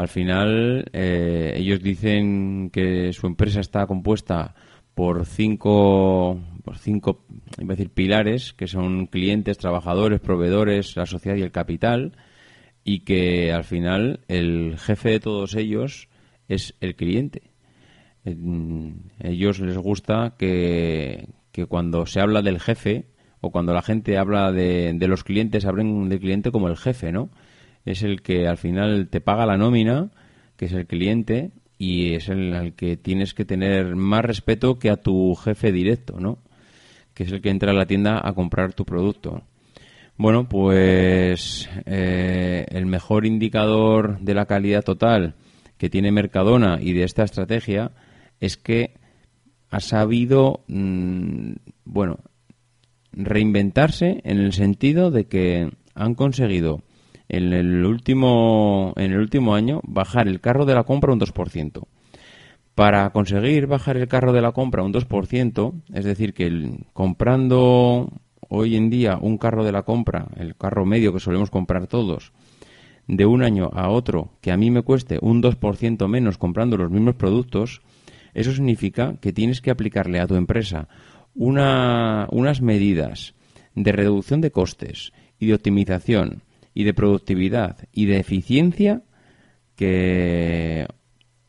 Al 0.02 0.08
final 0.08 0.90
eh, 0.94 1.54
ellos 1.58 1.80
dicen 1.80 2.72
que 2.72 3.14
su 3.14 3.28
empresa 3.28 3.60
está 3.60 3.86
compuesta 3.86 4.56
por 4.96 5.28
cinco, 5.28 6.40
por 6.64 6.80
cinco 6.80 7.24
iba 7.60 7.74
a 7.74 7.76
decir, 7.76 7.92
pilares, 7.92 8.54
que 8.54 8.66
son 8.66 9.06
clientes, 9.06 9.60
trabajadores, 9.60 10.20
proveedores, 10.20 10.96
la 10.96 11.06
sociedad 11.06 11.38
y 11.38 11.44
el 11.44 11.52
capital, 11.52 12.14
y 12.84 13.02
que 13.02 13.54
al 13.54 13.64
final 13.64 14.22
el 14.28 14.80
jefe 14.80 15.12
de 15.12 15.20
todos 15.20 15.54
ellos 15.54 16.10
es 16.48 16.74
el 16.82 16.96
cliente. 16.96 17.52
ellos 18.26 19.60
les 19.60 19.78
gusta 19.78 20.34
que, 20.36 21.28
que, 21.52 21.68
cuando 21.68 22.08
se 22.08 22.22
habla 22.22 22.42
del 22.42 22.60
jefe 22.60 23.06
o 23.40 23.52
cuando 23.52 23.72
la 23.72 23.84
gente 23.84 24.18
habla 24.18 24.52
de, 24.52 24.94
de 24.96 25.08
los 25.08 25.24
clientes, 25.24 25.64
hablen 25.66 26.10
del 26.10 26.20
cliente 26.20 26.50
como 26.50 26.70
el 26.70 26.76
jefe, 26.76 27.12
¿no? 27.12 27.30
Es 27.86 28.04
el 28.04 28.22
que 28.22 28.48
al 28.48 28.58
final 28.58 29.08
te 29.10 29.22
paga 29.22 29.46
la 29.46 29.58
nómina, 29.58 30.12
que 30.56 30.66
es 30.66 30.74
el 30.74 30.88
cliente, 30.88 31.52
y 31.78 32.14
es 32.14 32.30
el 32.30 32.54
al 32.54 32.74
que 32.74 32.96
tienes 32.96 33.34
que 33.34 33.44
tener 33.44 33.96
más 33.96 34.24
respeto 34.24 34.78
que 34.78 34.92
a 34.92 34.98
tu 34.98 35.34
jefe 35.36 35.72
directo, 35.72 36.20
¿no? 36.20 36.38
Que 37.14 37.24
es 37.24 37.32
el 37.32 37.42
que 37.42 37.50
entra 37.50 37.72
a 37.72 37.76
la 37.76 37.88
tienda 37.88 38.22
a 38.24 38.34
comprar 38.34 38.74
tu 38.74 38.86
producto. 38.86 39.42
Bueno, 40.16 40.48
pues 40.48 41.68
eh, 41.88 42.68
el 42.70 42.86
mejor 42.86 43.26
indicador 43.26 44.20
de 44.20 44.36
la 44.36 44.46
calidad 44.46 44.84
total 44.84 45.34
que 45.80 45.90
tiene 45.90 46.12
Mercadona 46.12 46.78
y 46.80 46.94
de 46.94 47.04
esta 47.04 47.24
estrategia 47.24 47.92
es 48.40 48.58
que 48.58 48.94
ha 49.72 49.80
sabido, 49.80 50.64
mm, 50.68 51.54
bueno, 51.86 52.20
reinventarse 53.12 54.22
en 54.24 54.38
el 54.38 54.54
sentido 54.54 55.10
de 55.10 55.26
que 55.26 55.72
han 55.96 56.14
conseguido 56.14 56.84
en 57.32 57.54
el 57.54 57.86
último, 57.86 58.94
en 58.98 59.14
el 59.14 59.20
último 59.20 59.56
año 59.56 59.80
bajar 59.84 60.28
el 60.28 60.42
carro 60.42 60.66
de 60.66 60.76
la 60.76 60.84
compra 60.84 61.14
un 61.14 61.20
2%. 61.20 61.88
Para 62.76 63.10
conseguir 63.12 63.68
bajar 63.68 63.96
el 63.96 64.10
carro 64.10 64.34
de 64.34 64.42
la 64.42 64.52
compra 64.52 64.84
un 64.84 64.94
2%, 64.94 65.74
es 65.94 66.04
decir, 66.04 66.34
que 66.34 66.80
comprando 66.92 68.12
hoy 68.50 68.76
en 68.76 68.90
día 68.90 69.18
un 69.22 69.38
carro 69.38 69.64
de 69.64 69.72
la 69.72 69.84
compra, 69.84 70.28
el 70.36 70.58
carro 70.58 70.86
medio 70.86 71.14
que 71.14 71.22
solemos 71.22 71.50
comprar 71.50 71.88
todos, 71.88 72.34
de 73.08 73.26
un 73.26 73.44
año 73.44 73.70
a 73.74 73.90
otro, 73.90 74.32
que 74.42 74.52
a 74.52 74.58
mí 74.58 74.70
me 74.70 74.82
cueste 74.82 75.18
un 75.22 75.42
2% 75.42 76.08
menos 76.10 76.38
comprando 76.38 76.76
los 76.76 76.92
mismos 76.92 77.16
productos, 77.16 77.82
eso 78.34 78.52
significa 78.52 79.16
que 79.22 79.32
tienes 79.32 79.62
que 79.62 79.72
aplicarle 79.72 80.20
a 80.20 80.28
tu 80.28 80.36
empresa 80.36 80.90
una, 81.34 82.28
unas 82.30 82.62
medidas 82.62 83.36
de 83.74 83.94
reducción 83.94 84.42
de 84.42 84.52
costes 84.52 85.14
y 85.40 85.48
de 85.48 85.54
optimización 85.54 86.44
y 86.74 86.84
de 86.84 86.94
productividad 86.94 87.78
y 87.92 88.06
de 88.06 88.20
eficiencia 88.20 89.04
que 89.76 90.88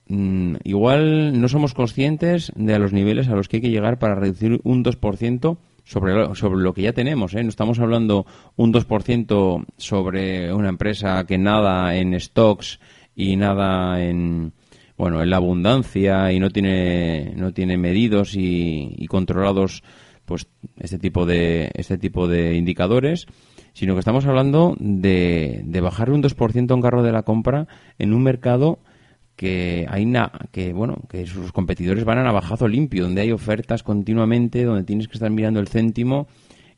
mm, 0.09 0.57
igual 0.65 1.41
no 1.41 1.49
somos 1.49 1.75
conscientes 1.75 2.53
de 2.57 2.79
los 2.79 2.93
niveles 2.93 3.29
a 3.29 3.35
los 3.35 3.49
que 3.49 3.59
hay 3.59 3.63
que 3.63 3.71
llegar 3.71 3.99
para 3.99 4.15
reducir 4.15 4.61
un 4.65 4.85
2% 4.85 5.59
sobre 5.85 6.15
lo, 6.15 6.35
sobre 6.35 6.63
lo 6.63 6.73
que 6.75 6.83
ya 6.83 6.93
tenemos. 6.93 7.35
¿eh? 7.35 7.43
No 7.43 7.49
estamos 7.49 7.79
hablando 7.79 8.27
un 8.57 8.73
2% 8.73 9.67
sobre 9.77 10.53
una 10.53 10.69
empresa 10.69 11.25
que 11.27 11.39
nada 11.39 11.97
en 11.97 12.19
stocks 12.19 12.81
y 13.15 13.37
nada 13.37 14.03
en 14.03 14.53
bueno 14.97 15.23
en 15.23 15.31
la 15.31 15.37
abundancia 15.37 16.33
y 16.33 16.39
no 16.39 16.51
tiene 16.51 17.33
no 17.37 17.53
tiene 17.53 17.77
medidos 17.77 18.35
y, 18.35 18.95
y 18.97 19.07
controlados 19.07 19.83
pues 20.25 20.47
este 20.79 20.99
tipo 20.99 21.27
de 21.27 21.71
este 21.75 21.99
tipo 21.99 22.29
de 22.29 22.55
indicadores 22.55 23.27
sino 23.73 23.95
que 23.95 24.01
estamos 24.01 24.27
hablando 24.27 24.77
de, 24.79 25.63
de 25.65 25.81
bajarle 25.81 26.15
un 26.15 26.23
2% 26.23 26.71
a 26.71 26.75
un 26.75 26.83
carro 26.83 27.03
de 27.03 27.13
la 27.13 27.23
compra 27.23 27.69
en 27.99 28.13
un 28.13 28.23
mercado 28.23 28.79
que 29.37 29.87
hay 29.89 30.13
que 30.51 30.73
bueno 30.73 30.99
que 31.09 31.27
sus 31.27 31.53
competidores 31.53 32.05
van 32.05 32.19
a 32.19 32.23
navajazo 32.23 32.69
limpio 32.69 33.05
donde 33.05 33.23
hay 33.23 33.33
ofertas 33.33 33.83
continuamente 33.83 34.65
donde 34.65 34.85
tienes 34.85 35.09
que 35.09 35.15
estar 35.15 35.31
mirando 35.31 35.59
el 35.59 35.69
céntimo 35.69 36.29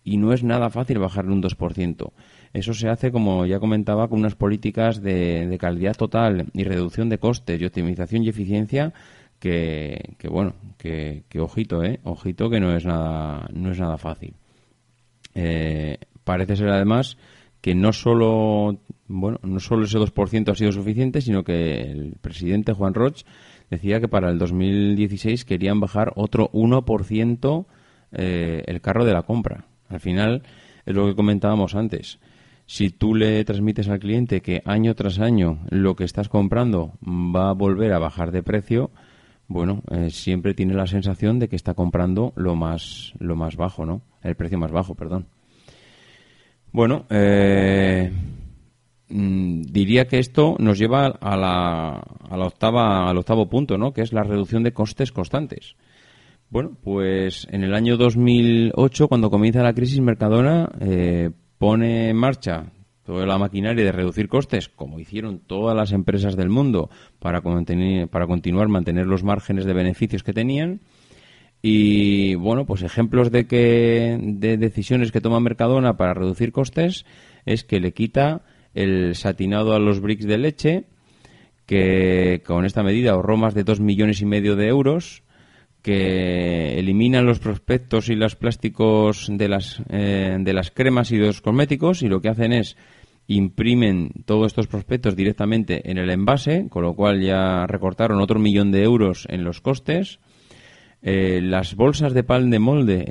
y 0.04 0.18
no 0.18 0.32
es 0.32 0.44
nada 0.44 0.70
fácil 0.70 0.98
bajarle 0.98 1.32
un 1.32 1.42
2%. 1.42 2.12
Eso 2.52 2.74
se 2.74 2.88
hace, 2.88 3.10
como 3.10 3.46
ya 3.46 3.58
comentaba, 3.58 4.06
con 4.06 4.20
unas 4.20 4.36
políticas 4.36 5.02
de, 5.02 5.46
de 5.48 5.58
calidad 5.58 5.96
total 5.96 6.46
y 6.52 6.64
reducción 6.64 7.08
de 7.08 7.18
costes 7.18 7.60
y 7.60 7.64
optimización 7.64 8.22
y 8.22 8.28
eficiencia 8.28 8.92
que, 9.40 10.14
que 10.18 10.28
bueno, 10.28 10.54
que, 10.78 11.24
que, 11.28 11.40
ojito, 11.40 11.82
¿eh? 11.82 12.00
Ojito 12.04 12.48
que 12.50 12.60
no 12.60 12.76
es 12.76 12.84
nada, 12.84 13.48
no 13.52 13.72
es 13.72 13.80
nada 13.80 13.98
fácil. 13.98 14.34
Eh, 15.34 15.98
parece 16.24 16.56
ser 16.56 16.68
además 16.68 17.16
que 17.60 17.74
no 17.74 17.92
solo 17.92 18.78
bueno 19.06 19.38
no 19.42 19.60
solo 19.60 19.84
ese 19.84 19.98
2% 19.98 20.50
ha 20.50 20.54
sido 20.54 20.72
suficiente 20.72 21.20
sino 21.20 21.44
que 21.44 21.80
el 21.82 22.16
presidente 22.20 22.72
Juan 22.72 22.94
Roch 22.94 23.22
decía 23.70 24.00
que 24.00 24.08
para 24.08 24.30
el 24.30 24.38
2016 24.38 25.44
querían 25.44 25.80
bajar 25.80 26.12
otro 26.16 26.50
1% 26.52 27.66
eh, 28.12 28.62
el 28.66 28.80
carro 28.80 29.04
de 29.04 29.12
la 29.12 29.22
compra 29.22 29.66
al 29.88 30.00
final 30.00 30.42
es 30.84 30.94
lo 30.94 31.06
que 31.06 31.14
comentábamos 31.14 31.74
antes 31.74 32.18
si 32.66 32.90
tú 32.90 33.14
le 33.14 33.44
transmites 33.44 33.88
al 33.88 33.98
cliente 33.98 34.40
que 34.40 34.62
año 34.64 34.94
tras 34.94 35.18
año 35.18 35.60
lo 35.70 35.96
que 35.96 36.04
estás 36.04 36.28
comprando 36.28 36.92
va 37.06 37.50
a 37.50 37.54
volver 37.54 37.92
a 37.92 37.98
bajar 37.98 38.30
de 38.30 38.42
precio 38.42 38.90
bueno, 39.46 39.82
eh, 39.90 40.10
siempre 40.10 40.54
tiene 40.54 40.74
la 40.74 40.86
sensación 40.86 41.38
de 41.38 41.48
que 41.48 41.56
está 41.56 41.74
comprando 41.74 42.32
lo 42.36 42.56
más 42.56 43.12
lo 43.18 43.36
más 43.36 43.56
bajo, 43.56 43.84
¿no? 43.84 44.02
El 44.22 44.36
precio 44.36 44.58
más 44.58 44.72
bajo, 44.72 44.94
perdón. 44.94 45.26
Bueno, 46.74 47.06
eh, 47.08 48.10
mm, 49.08 49.62
diría 49.62 50.08
que 50.08 50.18
esto 50.18 50.56
nos 50.58 50.76
lleva 50.76 51.06
a 51.06 51.36
la, 51.36 51.90
a 52.00 52.36
la 52.36 52.46
octava, 52.46 53.08
al 53.08 53.16
octavo 53.16 53.48
punto, 53.48 53.78
¿no? 53.78 53.92
Que 53.92 54.02
es 54.02 54.12
la 54.12 54.24
reducción 54.24 54.64
de 54.64 54.72
costes 54.72 55.12
constantes. 55.12 55.76
Bueno, 56.50 56.72
pues 56.82 57.46
en 57.52 57.62
el 57.62 57.74
año 57.76 57.96
2008, 57.96 59.06
cuando 59.06 59.30
comienza 59.30 59.62
la 59.62 59.72
crisis, 59.72 60.00
Mercadona 60.00 60.68
eh, 60.80 61.30
pone 61.58 62.08
en 62.08 62.16
marcha 62.16 62.72
toda 63.04 63.24
la 63.24 63.38
maquinaria 63.38 63.84
de 63.84 63.92
reducir 63.92 64.28
costes, 64.28 64.68
como 64.68 64.98
hicieron 64.98 65.38
todas 65.46 65.76
las 65.76 65.92
empresas 65.92 66.34
del 66.34 66.48
mundo, 66.48 66.90
para, 67.20 67.40
para 67.40 68.26
continuar 68.26 68.66
mantener 68.66 69.06
los 69.06 69.22
márgenes 69.22 69.64
de 69.64 69.74
beneficios 69.74 70.24
que 70.24 70.32
tenían 70.32 70.80
y 71.66 72.34
bueno, 72.34 72.66
pues 72.66 72.82
ejemplos 72.82 73.30
de 73.30 73.46
que 73.46 74.18
de 74.20 74.58
decisiones 74.58 75.12
que 75.12 75.22
toma 75.22 75.40
Mercadona 75.40 75.96
para 75.96 76.12
reducir 76.12 76.52
costes 76.52 77.06
es 77.46 77.64
que 77.64 77.80
le 77.80 77.94
quita 77.94 78.42
el 78.74 79.14
satinado 79.14 79.72
a 79.72 79.78
los 79.78 80.00
bricks 80.00 80.26
de 80.26 80.36
leche, 80.36 80.84
que 81.64 82.42
con 82.44 82.66
esta 82.66 82.82
medida 82.82 83.12
ahorró 83.12 83.38
más 83.38 83.54
de 83.54 83.64
dos 83.64 83.80
millones 83.80 84.20
y 84.20 84.26
medio 84.26 84.56
de 84.56 84.68
euros, 84.68 85.22
que 85.80 86.78
eliminan 86.78 87.24
los 87.24 87.38
prospectos 87.38 88.10
y 88.10 88.14
los 88.14 88.36
plásticos 88.36 89.28
de 89.32 89.48
las, 89.48 89.80
eh, 89.88 90.36
de 90.38 90.52
las 90.52 90.70
cremas 90.70 91.12
y 91.12 91.16
de 91.16 91.28
los 91.28 91.40
cosméticos 91.40 92.02
y 92.02 92.08
lo 92.08 92.20
que 92.20 92.28
hacen 92.28 92.52
es 92.52 92.76
imprimen 93.26 94.10
todos 94.26 94.48
estos 94.48 94.66
prospectos 94.66 95.16
directamente 95.16 95.90
en 95.90 95.96
el 95.96 96.10
envase, 96.10 96.68
con 96.68 96.82
lo 96.82 96.92
cual 96.92 97.22
ya 97.22 97.66
recortaron 97.66 98.20
otro 98.20 98.38
millón 98.38 98.70
de 98.70 98.82
euros 98.82 99.26
en 99.30 99.44
los 99.44 99.62
costes 99.62 100.20
eh, 101.06 101.42
las 101.42 101.74
bolsas 101.74 102.14
de 102.14 102.24
pan 102.24 102.48
de 102.48 102.58
molde 102.58 103.04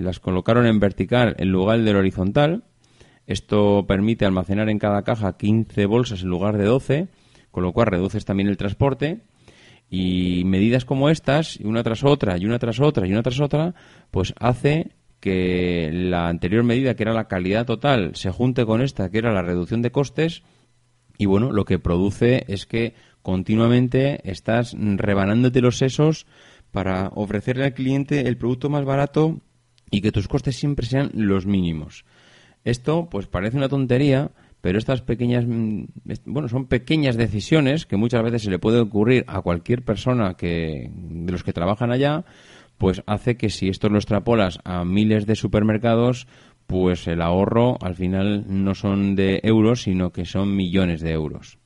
las 0.00 0.20
colocaron 0.20 0.66
en 0.66 0.78
vertical 0.78 1.34
en 1.38 1.50
lugar 1.50 1.82
del 1.82 1.96
horizontal. 1.96 2.62
Esto 3.26 3.86
permite 3.88 4.24
almacenar 4.24 4.68
en 4.68 4.78
cada 4.78 5.02
caja 5.02 5.36
15 5.36 5.86
bolsas 5.86 6.22
en 6.22 6.28
lugar 6.28 6.56
de 6.56 6.64
12, 6.64 7.08
con 7.50 7.64
lo 7.64 7.72
cual 7.72 7.88
reduces 7.88 8.24
también 8.24 8.48
el 8.48 8.56
transporte. 8.56 9.22
Y 9.90 10.44
medidas 10.44 10.84
como 10.84 11.10
estas, 11.10 11.56
una 11.56 11.82
tras 11.82 12.04
otra, 12.04 12.38
y 12.38 12.46
una 12.46 12.60
tras 12.60 12.78
otra, 12.78 13.04
y 13.04 13.10
una 13.10 13.22
tras 13.24 13.40
otra, 13.40 13.74
pues 14.12 14.32
hace 14.38 14.92
que 15.18 15.90
la 15.92 16.28
anterior 16.28 16.62
medida, 16.62 16.94
que 16.94 17.02
era 17.02 17.14
la 17.14 17.26
calidad 17.26 17.66
total, 17.66 18.14
se 18.14 18.30
junte 18.30 18.64
con 18.64 18.80
esta, 18.80 19.10
que 19.10 19.18
era 19.18 19.32
la 19.32 19.42
reducción 19.42 19.82
de 19.82 19.90
costes. 19.90 20.44
Y 21.18 21.26
bueno, 21.26 21.50
lo 21.50 21.64
que 21.64 21.80
produce 21.80 22.44
es 22.46 22.64
que 22.64 22.94
continuamente 23.22 24.20
estás 24.30 24.76
rebanándote 24.78 25.60
los 25.62 25.78
sesos 25.78 26.26
para 26.74 27.12
ofrecerle 27.14 27.66
al 27.66 27.72
cliente 27.72 28.26
el 28.26 28.36
producto 28.36 28.68
más 28.68 28.84
barato 28.84 29.38
y 29.92 30.00
que 30.00 30.10
tus 30.10 30.26
costes 30.26 30.56
siempre 30.56 30.86
sean 30.86 31.12
los 31.14 31.46
mínimos. 31.46 32.04
Esto, 32.64 33.08
pues 33.08 33.28
parece 33.28 33.56
una 33.56 33.68
tontería, 33.68 34.32
pero 34.60 34.76
estas 34.76 35.00
pequeñas, 35.00 35.46
mm, 35.46 35.84
bueno, 36.24 36.48
son 36.48 36.66
pequeñas 36.66 37.16
decisiones 37.16 37.86
que 37.86 37.96
muchas 37.96 38.24
veces 38.24 38.42
se 38.42 38.50
le 38.50 38.58
puede 38.58 38.80
ocurrir 38.80 39.24
a 39.28 39.40
cualquier 39.40 39.84
persona 39.84 40.34
que, 40.34 40.90
de 40.92 41.30
los 41.30 41.44
que 41.44 41.52
trabajan 41.52 41.92
allá, 41.92 42.24
pues 42.76 43.04
hace 43.06 43.36
que 43.36 43.50
si 43.50 43.68
esto 43.68 43.88
lo 43.88 43.98
extrapolas 43.98 44.58
a 44.64 44.84
miles 44.84 45.26
de 45.26 45.36
supermercados, 45.36 46.26
pues 46.66 47.06
el 47.06 47.22
ahorro 47.22 47.78
al 47.82 47.94
final 47.94 48.46
no 48.48 48.74
son 48.74 49.14
de 49.14 49.38
euros, 49.44 49.82
sino 49.82 50.10
que 50.10 50.24
son 50.24 50.56
millones 50.56 51.02
de 51.02 51.12
euros. 51.12 51.58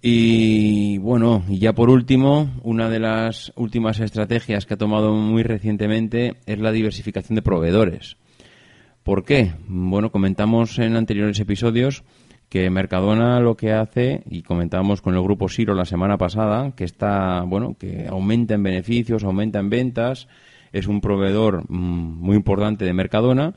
Y 0.00 0.98
bueno, 0.98 1.42
y 1.48 1.58
ya 1.58 1.72
por 1.72 1.90
último, 1.90 2.50
una 2.62 2.88
de 2.88 3.00
las 3.00 3.52
últimas 3.56 3.98
estrategias 3.98 4.64
que 4.64 4.74
ha 4.74 4.78
tomado 4.78 5.12
muy 5.14 5.42
recientemente 5.42 6.36
es 6.46 6.58
la 6.58 6.70
diversificación 6.70 7.34
de 7.34 7.42
proveedores. 7.42 8.16
¿Por 9.02 9.24
qué? 9.24 9.54
Bueno, 9.66 10.12
comentamos 10.12 10.78
en 10.78 10.96
anteriores 10.96 11.40
episodios 11.40 12.04
que 12.48 12.70
Mercadona 12.70 13.40
lo 13.40 13.56
que 13.56 13.72
hace, 13.72 14.22
y 14.30 14.42
comentábamos 14.42 15.02
con 15.02 15.14
el 15.14 15.22
grupo 15.22 15.48
Siro 15.48 15.74
la 15.74 15.84
semana 15.84 16.16
pasada, 16.16 16.72
que 16.74 16.84
está, 16.84 17.42
bueno, 17.42 17.76
que 17.78 18.06
aumenta 18.08 18.54
en 18.54 18.62
beneficios, 18.62 19.24
aumenta 19.24 19.58
en 19.58 19.68
ventas, 19.68 20.28
es 20.72 20.86
un 20.86 21.00
proveedor 21.00 21.64
mm, 21.68 21.76
muy 21.76 22.36
importante 22.36 22.84
de 22.84 22.92
Mercadona, 22.94 23.54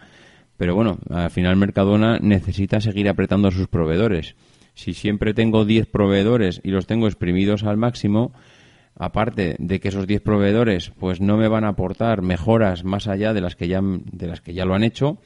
pero 0.58 0.76
bueno, 0.76 0.98
al 1.10 1.32
final 1.32 1.56
Mercadona 1.56 2.20
necesita 2.20 2.82
seguir 2.82 3.08
apretando 3.08 3.48
a 3.48 3.52
sus 3.52 3.68
proveedores. 3.68 4.36
Si 4.74 4.94
siempre 4.94 5.34
tengo 5.34 5.66
10 5.66 5.88
proveedores 5.88 6.62
y 6.64 6.72
los 6.72 6.88
tengo 6.88 7.08
exprimidos 7.08 7.64
al 7.64 7.78
máximo, 7.78 8.34
aparte 8.96 9.56
de 9.60 9.80
que 9.80 9.90
esos 9.90 10.08
10 10.08 10.22
proveedores 10.22 10.92
pues 11.00 11.22
no 11.22 11.38
me 11.38 11.48
van 11.48 11.64
a 11.64 11.70
aportar 11.70 12.22
mejoras 12.22 12.84
más 12.84 13.08
allá 13.08 13.34
de 13.34 13.42
las 13.42 13.56
que 13.56 13.68
ya 13.68 13.82
de 13.82 14.28
las 14.28 14.42
que 14.42 14.54
ya 14.54 14.66
lo 14.66 14.76
han 14.76 14.84
hecho, 14.84 15.20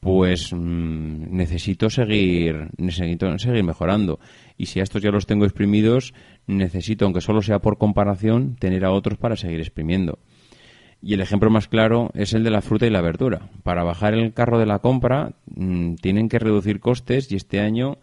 pues 0.00 0.52
mm, 0.52 1.34
necesito 1.34 1.88
seguir 1.90 2.68
necesito 2.76 3.38
seguir 3.38 3.64
mejorando. 3.64 4.18
Y 4.56 4.66
si 4.66 4.80
a 4.80 4.82
estos 4.82 5.02
ya 5.02 5.10
los 5.10 5.26
tengo 5.26 5.44
exprimidos 5.44 6.14
necesito 6.46 7.04
aunque 7.04 7.20
solo 7.20 7.42
sea 7.42 7.60
por 7.60 7.78
comparación 7.78 8.56
tener 8.56 8.84
a 8.84 8.92
otros 8.92 9.18
para 9.18 9.36
seguir 9.36 9.60
exprimiendo. 9.60 10.18
Y 11.04 11.14
el 11.14 11.20
ejemplo 11.20 11.50
más 11.50 11.66
claro 11.66 12.10
es 12.14 12.32
el 12.32 12.44
de 12.44 12.50
la 12.50 12.62
fruta 12.62 12.86
y 12.86 12.90
la 12.90 13.00
verdura. 13.00 13.50
Para 13.64 13.82
bajar 13.82 14.14
el 14.14 14.32
carro 14.32 14.60
de 14.60 14.66
la 14.66 14.78
compra 14.78 15.32
mm, 15.46 15.94
tienen 15.96 16.28
que 16.28 16.38
reducir 16.38 16.78
costes 16.80 17.30
y 17.32 17.36
este 17.36 17.60
año 17.60 17.98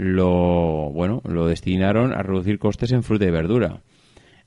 lo 0.00 0.90
bueno 0.92 1.22
lo 1.24 1.46
destinaron 1.46 2.12
a 2.12 2.22
reducir 2.22 2.58
costes 2.58 2.92
en 2.92 3.02
fruta 3.02 3.26
y 3.26 3.30
verdura 3.30 3.82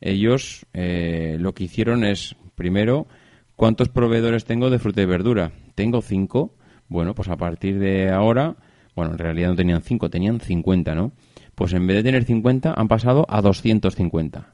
ellos 0.01 0.65
eh, 0.73 1.37
lo 1.39 1.53
que 1.53 1.65
hicieron 1.65 2.03
es 2.03 2.35
primero 2.55 3.07
cuántos 3.55 3.89
proveedores 3.89 4.45
tengo 4.45 4.69
de 4.69 4.79
fruta 4.79 5.01
y 5.01 5.05
verdura 5.05 5.51
tengo 5.75 6.01
cinco 6.01 6.55
bueno, 6.93 7.15
pues 7.15 7.27
a 7.29 7.37
partir 7.37 7.79
de 7.79 8.11
ahora, 8.11 8.55
bueno, 8.95 9.13
en 9.13 9.17
realidad 9.17 9.49
no 9.49 9.55
tenían 9.55 9.81
5, 9.81 10.09
tenían 10.11 10.39
50, 10.39 10.93
¿no? 10.93 11.11
Pues 11.55 11.73
en 11.73 11.87
vez 11.87 11.97
de 11.97 12.03
tener 12.03 12.23
50, 12.23 12.73
han 12.75 12.87
pasado 12.87 13.25
a 13.29 13.41
250. 13.41 14.53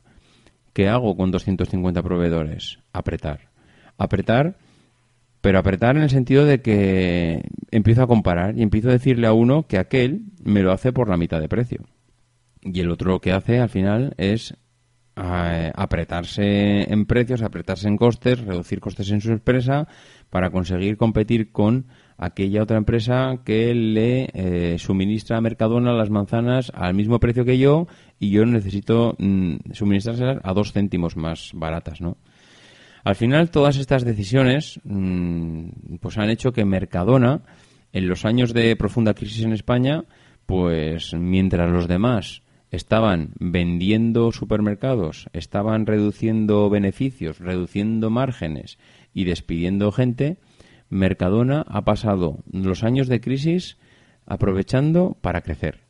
¿Qué 0.74 0.88
hago 0.88 1.18
con 1.18 1.32
250 1.32 2.02
proveedores? 2.02 2.80
Apretar. 2.94 3.50
Apretar, 3.98 4.56
pero 5.42 5.60
apretar 5.60 5.96
en 5.96 6.04
el 6.04 6.10
sentido 6.10 6.46
de 6.46 6.62
que 6.62 7.44
empiezo 7.72 8.04
a 8.04 8.08
comparar 8.08 8.58
y 8.58 8.62
empiezo 8.62 8.90
a 8.90 8.94
decirle 8.94 9.28
a 9.28 9.34
uno 9.34 9.68
que 9.68 9.78
aquel 9.78 10.24
me 10.44 10.62
lo 10.62 10.72
hace 10.72 10.92
por 10.92 11.10
la 11.10 11.18
mitad 11.18 11.40
de 11.40 11.50
precio. 11.50 11.86
Y 12.62 12.80
el 12.82 12.92
otro 12.92 13.12
lo 13.12 13.22
que 13.22 13.32
hace 13.32 13.60
al 13.60 13.70
final 13.70 14.14
es 14.18 14.56
eh, 15.16 15.72
apretarse 15.76 16.92
en 16.92 17.06
precios, 17.06 17.42
apretarse 17.42 17.88
en 17.88 17.98
costes, 17.98 18.40
reducir 18.40 18.80
costes 18.80 19.12
en 19.12 19.22
su 19.22 19.32
empresa 19.32 19.88
para 20.30 20.50
conseguir 20.50 20.98
competir 20.98 21.52
con 21.52 21.88
aquella 22.18 22.64
otra 22.64 22.78
empresa 22.78 23.40
que 23.44 23.74
le 23.74 24.30
eh, 24.34 24.78
suministra 24.78 25.38
a 25.38 25.42
Mercadona 25.42 25.94
las 25.94 26.10
manzanas 26.10 26.72
al 26.76 26.94
mismo 26.94 27.20
precio 27.20 27.46
que 27.46 27.58
yo 27.58 27.88
y 28.20 28.30
yo 28.30 28.46
necesito 28.46 29.16
mm, 29.20 29.72
suministrárselas 29.72 30.40
a 30.44 30.54
dos 30.54 30.74
céntimos 30.74 31.18
más 31.18 31.52
baratas, 31.54 32.02
¿no? 32.02 32.18
Al 33.04 33.16
final, 33.16 33.50
todas 33.50 33.78
estas 33.78 34.04
decisiones 34.04 34.80
mm, 34.84 35.96
pues 36.02 36.18
han 36.18 36.30
hecho 36.30 36.52
que 36.52 36.66
Mercadona, 36.66 37.42
en 37.92 38.08
los 38.08 38.26
años 38.26 38.54
de 38.54 38.76
profunda 38.76 39.14
crisis 39.14 39.44
en 39.44 39.54
España, 39.54 40.04
pues 40.46 41.14
mientras 41.14 41.72
los 41.72 41.88
demás 41.88 42.44
estaban 42.72 43.34
vendiendo 43.40 44.32
supermercados, 44.32 45.30
estaban 45.34 45.86
reduciendo 45.86 46.70
beneficios, 46.70 47.40
reduciendo 47.40 48.10
márgenes 48.10 48.78
y 49.14 49.26
despidiendo 49.26 49.92
gente, 49.92 50.38
Mercadona 50.90 51.66
ha 51.68 51.84
pasado 51.84 52.44
los 52.52 52.84
años 52.84 53.08
de 53.08 53.22
crisis 53.22 53.78
aprovechando 54.26 55.18
para 55.22 55.42
crecer. 55.42 55.89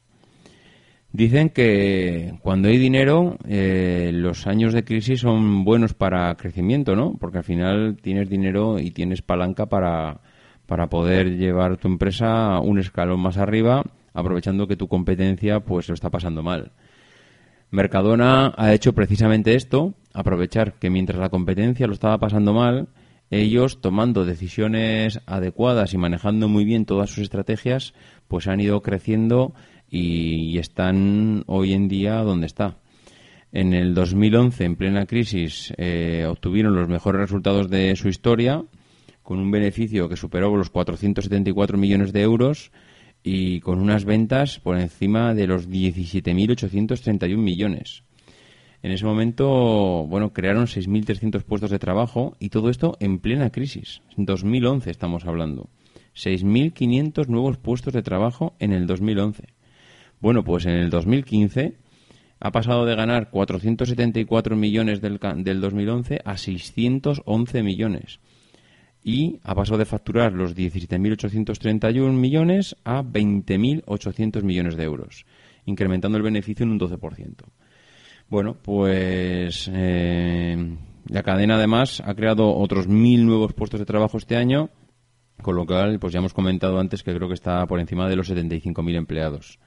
Dicen 1.11 1.49
que 1.49 2.35
cuando 2.43 2.67
hay 2.67 2.77
dinero, 2.77 3.37
eh, 3.47 4.11
los 4.13 4.45
años 4.45 4.73
de 4.73 4.83
crisis 4.83 5.21
son 5.21 5.65
buenos 5.65 5.95
para 5.95 6.35
crecimiento, 6.35 6.95
¿no? 6.95 7.15
Porque 7.19 7.39
al 7.39 7.43
final 7.43 7.97
tienes 7.99 8.29
dinero 8.29 8.79
y 8.79 8.91
tienes 8.91 9.23
palanca 9.23 9.65
para, 9.65 10.21
para 10.67 10.87
poder 10.87 11.37
llevar 11.37 11.77
tu 11.77 11.87
empresa 11.87 12.59
un 12.59 12.77
escalón 12.77 13.21
más 13.21 13.37
arriba, 13.37 13.83
aprovechando 14.13 14.67
que 14.67 14.75
tu 14.75 14.87
competencia 14.87 15.61
pues 15.61 15.87
lo 15.87 15.95
está 15.95 16.11
pasando 16.11 16.43
mal. 16.43 16.73
Mercadona 17.71 18.53
ha 18.55 18.73
hecho 18.73 18.93
precisamente 18.93 19.55
esto, 19.55 19.95
aprovechar 20.13 20.73
que 20.73 20.91
mientras 20.91 21.19
la 21.19 21.29
competencia 21.29 21.87
lo 21.87 21.93
estaba 21.93 22.19
pasando 22.19 22.53
mal, 22.53 22.89
ellos 23.31 23.81
tomando 23.81 24.25
decisiones 24.25 25.21
adecuadas 25.27 25.93
y 25.93 25.97
manejando 25.97 26.47
muy 26.47 26.65
bien 26.65 26.85
todas 26.85 27.09
sus 27.09 27.19
estrategias, 27.23 27.93
pues 28.27 28.47
han 28.47 28.59
ido 28.59 28.81
creciendo 28.81 29.53
y, 29.89 30.57
están 30.57 31.43
hoy 31.47 31.73
en 31.73 31.87
día 31.87 32.15
donde 32.17 32.47
está. 32.47 32.77
En 33.51 33.73
el 33.73 33.93
2011, 33.93 34.63
en 34.63 34.75
plena 34.75 35.05
crisis, 35.05 35.73
eh, 35.77 36.25
obtuvieron 36.27 36.75
los 36.75 36.87
mejores 36.87 37.21
resultados 37.21 37.69
de 37.69 37.95
su 37.95 38.09
historia, 38.09 38.63
con 39.23 39.39
un 39.39 39.51
beneficio 39.51 40.09
que 40.09 40.17
superó 40.17 40.55
los 40.55 40.69
474 40.69 41.77
millones 41.77 42.13
de 42.13 42.21
euros 42.21 42.71
y 43.23 43.59
con 43.59 43.79
unas 43.79 44.05
ventas 44.05 44.59
por 44.59 44.77
encima 44.77 45.33
de 45.33 45.47
los 45.47 45.69
17.831 45.69 47.37
millones. 47.37 48.03
En 48.81 48.91
ese 48.91 49.05
momento, 49.05 50.05
bueno, 50.07 50.31
crearon 50.31 50.65
6.300 50.65 51.43
puestos 51.43 51.69
de 51.69 51.79
trabajo 51.79 52.37
y 52.39 52.49
todo 52.49 52.69
esto 52.69 52.95
en 52.99 53.19
plena 53.19 53.49
crisis. 53.49 54.01
En 54.17 54.25
2011 54.25 54.89
estamos 54.89 55.25
hablando. 55.25 55.69
6.500 56.15 57.27
nuevos 57.27 57.57
puestos 57.57 57.93
de 57.93 58.01
trabajo 58.01 58.55
en 58.59 58.71
el 58.71 58.87
2011. 58.87 59.58
Bueno, 60.19 60.43
pues 60.43 60.65
en 60.65 60.73
el 60.73 60.89
2015 60.89 61.75
ha 62.39 62.51
pasado 62.51 62.85
de 62.85 62.95
ganar 62.95 63.29
474 63.29 64.55
millones 64.55 65.01
del, 65.01 65.19
del 65.37 65.61
2011 65.61 66.21
a 66.23 66.37
611 66.37 67.63
millones. 67.63 68.19
Y 69.03 69.39
ha 69.43 69.55
pasado 69.55 69.77
de 69.77 69.85
facturar 69.85 70.33
los 70.33 70.55
17.831 70.55 72.11
millones 72.11 72.75
a 72.83 73.01
20.800 73.01 74.43
millones 74.43 74.75
de 74.75 74.83
euros, 74.83 75.25
incrementando 75.65 76.17
el 76.17 76.23
beneficio 76.23 76.65
en 76.65 76.71
un 76.71 76.79
12%. 76.79 77.35
Bueno, 78.27 78.57
pues 78.61 79.69
eh, 79.73 80.77
la 81.07 81.23
cadena 81.23 81.55
además 81.55 82.03
ha 82.05 82.13
creado 82.13 82.55
otros 82.55 82.87
mil 82.87 83.25
nuevos 83.25 83.53
puestos 83.53 83.79
de 83.79 83.85
trabajo 83.85 84.17
este 84.17 84.35
año, 84.35 84.69
con 85.41 85.55
lo 85.55 85.65
cual, 85.65 85.97
pues 85.99 86.13
ya 86.13 86.19
hemos 86.19 86.33
comentado 86.33 86.79
antes 86.79 87.01
que 87.01 87.15
creo 87.15 87.29
que 87.29 87.33
está 87.33 87.65
por 87.65 87.79
encima 87.79 88.07
de 88.09 88.17
los 88.17 88.29
75.000 88.29 88.95
empleados. 88.95 89.59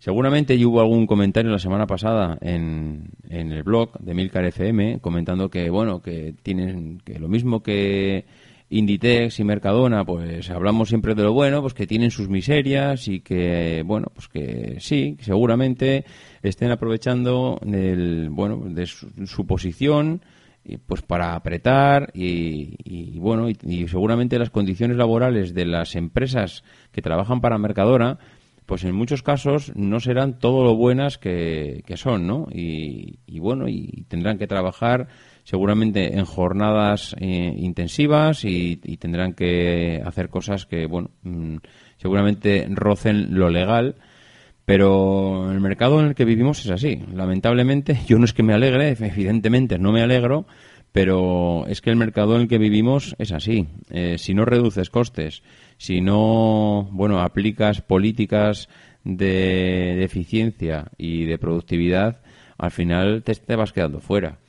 Seguramente 0.00 0.56
hubo 0.64 0.80
algún 0.80 1.06
comentario 1.06 1.52
la 1.52 1.58
semana 1.58 1.86
pasada 1.86 2.38
en, 2.40 3.10
en 3.28 3.52
el 3.52 3.62
blog 3.62 3.98
de 4.00 4.14
Milcar 4.14 4.46
FM 4.46 4.98
comentando 5.00 5.50
que, 5.50 5.68
bueno, 5.68 6.00
que 6.00 6.34
tienen 6.42 7.02
que 7.04 7.18
lo 7.18 7.28
mismo 7.28 7.62
que 7.62 8.24
Inditex 8.70 9.40
y 9.40 9.44
Mercadona, 9.44 10.04
pues 10.06 10.48
hablamos 10.48 10.88
siempre 10.88 11.14
de 11.14 11.24
lo 11.24 11.34
bueno, 11.34 11.60
pues 11.60 11.74
que 11.74 11.86
tienen 11.86 12.10
sus 12.10 12.30
miserias 12.30 13.08
y 13.08 13.20
que, 13.20 13.82
bueno, 13.84 14.06
pues 14.14 14.28
que 14.28 14.76
sí, 14.80 15.18
seguramente 15.20 16.06
estén 16.42 16.70
aprovechando 16.70 17.58
del, 17.62 18.30
bueno, 18.30 18.62
de 18.70 18.86
su, 18.86 19.46
posición 19.46 20.22
pues 20.86 21.02
para 21.02 21.34
apretar 21.34 22.10
y, 22.14 23.18
bueno 23.18 23.48
y, 23.50 23.88
seguramente 23.88 24.38
las 24.38 24.50
condiciones 24.50 24.96
laborales 24.96 25.52
de 25.52 25.66
las 25.66 25.96
empresas 25.96 26.62
que 26.92 27.02
trabajan 27.02 27.40
para 27.40 27.58
Mercadona 27.58 28.18
pues 28.70 28.84
en 28.84 28.94
muchos 28.94 29.24
casos 29.24 29.72
no 29.74 29.98
serán 29.98 30.38
todo 30.38 30.62
lo 30.62 30.76
buenas 30.76 31.18
que, 31.18 31.82
son 31.96 32.28
no 32.28 32.46
y, 32.52 33.18
bueno 33.40 33.66
y 33.66 34.04
tendrán 34.06 34.38
que 34.38 34.46
trabajar 34.46 35.08
seguramente 35.42 36.16
en 36.16 36.24
jornadas 36.24 37.16
eh, 37.18 37.52
intensivas 37.56 38.44
y, 38.44 38.76
tendrán 38.76 39.32
que 39.32 40.00
hacer 40.06 40.28
cosas 40.28 40.66
que, 40.66 40.86
bueno, 40.86 41.10
mm, 41.24 41.56
seguramente 41.96 42.64
rocen 42.70 43.34
lo 43.36 43.50
legal. 43.50 43.96
Pero 44.64 45.50
el 45.50 45.58
mercado 45.58 45.98
en 45.98 46.06
el 46.06 46.14
que 46.14 46.24
vivimos 46.24 46.64
es 46.64 46.70
así. 46.70 47.02
Lamentablemente, 47.12 47.98
yo 48.06 48.20
no 48.20 48.24
es 48.24 48.32
que 48.32 48.44
me 48.44 48.54
alegre, 48.54 48.96
evidentemente 49.00 49.80
no 49.80 49.90
me 49.90 50.02
alegro, 50.02 50.46
pero 50.92 51.66
es 51.66 51.80
que 51.80 51.90
el 51.90 51.96
mercado 51.96 52.36
en 52.36 52.42
el 52.42 52.48
que 52.48 52.58
vivimos 52.58 53.16
es 53.18 53.32
así. 53.32 53.66
Eh, 53.90 54.16
si 54.16 54.32
no 54.32 54.44
reduces 54.44 54.90
costes, 54.90 55.42
si 55.80 56.02
no, 56.02 56.90
bueno, 56.92 57.20
aplicas 57.20 57.80
políticas 57.80 58.68
de, 59.02 60.04
eficiencia 60.04 60.90
y 60.98 61.24
de 61.24 61.38
productividad, 61.38 62.20
al 62.58 62.70
final 62.70 63.22
te, 63.22 63.34
te 63.34 63.56
vas 63.56 63.72
quedando 63.72 64.00
fuera. 64.00 64.40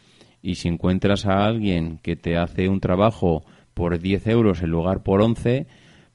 Y 0.41 0.55
si 0.55 0.67
encuentras 0.67 1.25
a 1.25 1.45
alguien 1.45 1.99
que 2.03 2.17
te 2.17 2.35
hace 2.35 2.67
un 2.67 2.81
trabajo 2.81 3.45
por 3.73 3.97
10 3.97 4.27
euros 4.27 4.61
en 4.61 4.71
lugar 4.71 5.03
por 5.03 5.21
11, 5.21 5.67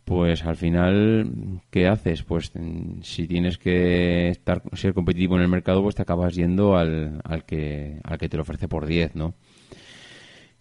pues 0.05 0.45
al 0.45 0.59
final, 0.59 1.62
¿qué 1.71 1.89
haces? 1.89 2.23
Pues 2.23 2.53
mm, 2.55 3.01
si 3.01 3.27
tienes 3.27 3.57
que 3.57 4.29
estar, 4.29 4.62
ser 4.75 4.93
competitivo 4.93 5.37
en 5.37 5.43
el 5.45 5.49
mercado, 5.49 5.83
pues 5.83 5.95
te 5.95 6.03
acabas 6.03 6.35
yendo 6.35 6.77
al, 6.77 7.23
al, 7.25 7.47
que, 7.47 8.01
al 8.05 8.19
que 8.19 8.29
te 8.29 8.37
lo 8.37 8.43
ofrece 8.43 8.69
por 8.69 8.85
10, 8.85 9.14
¿no? 9.14 9.33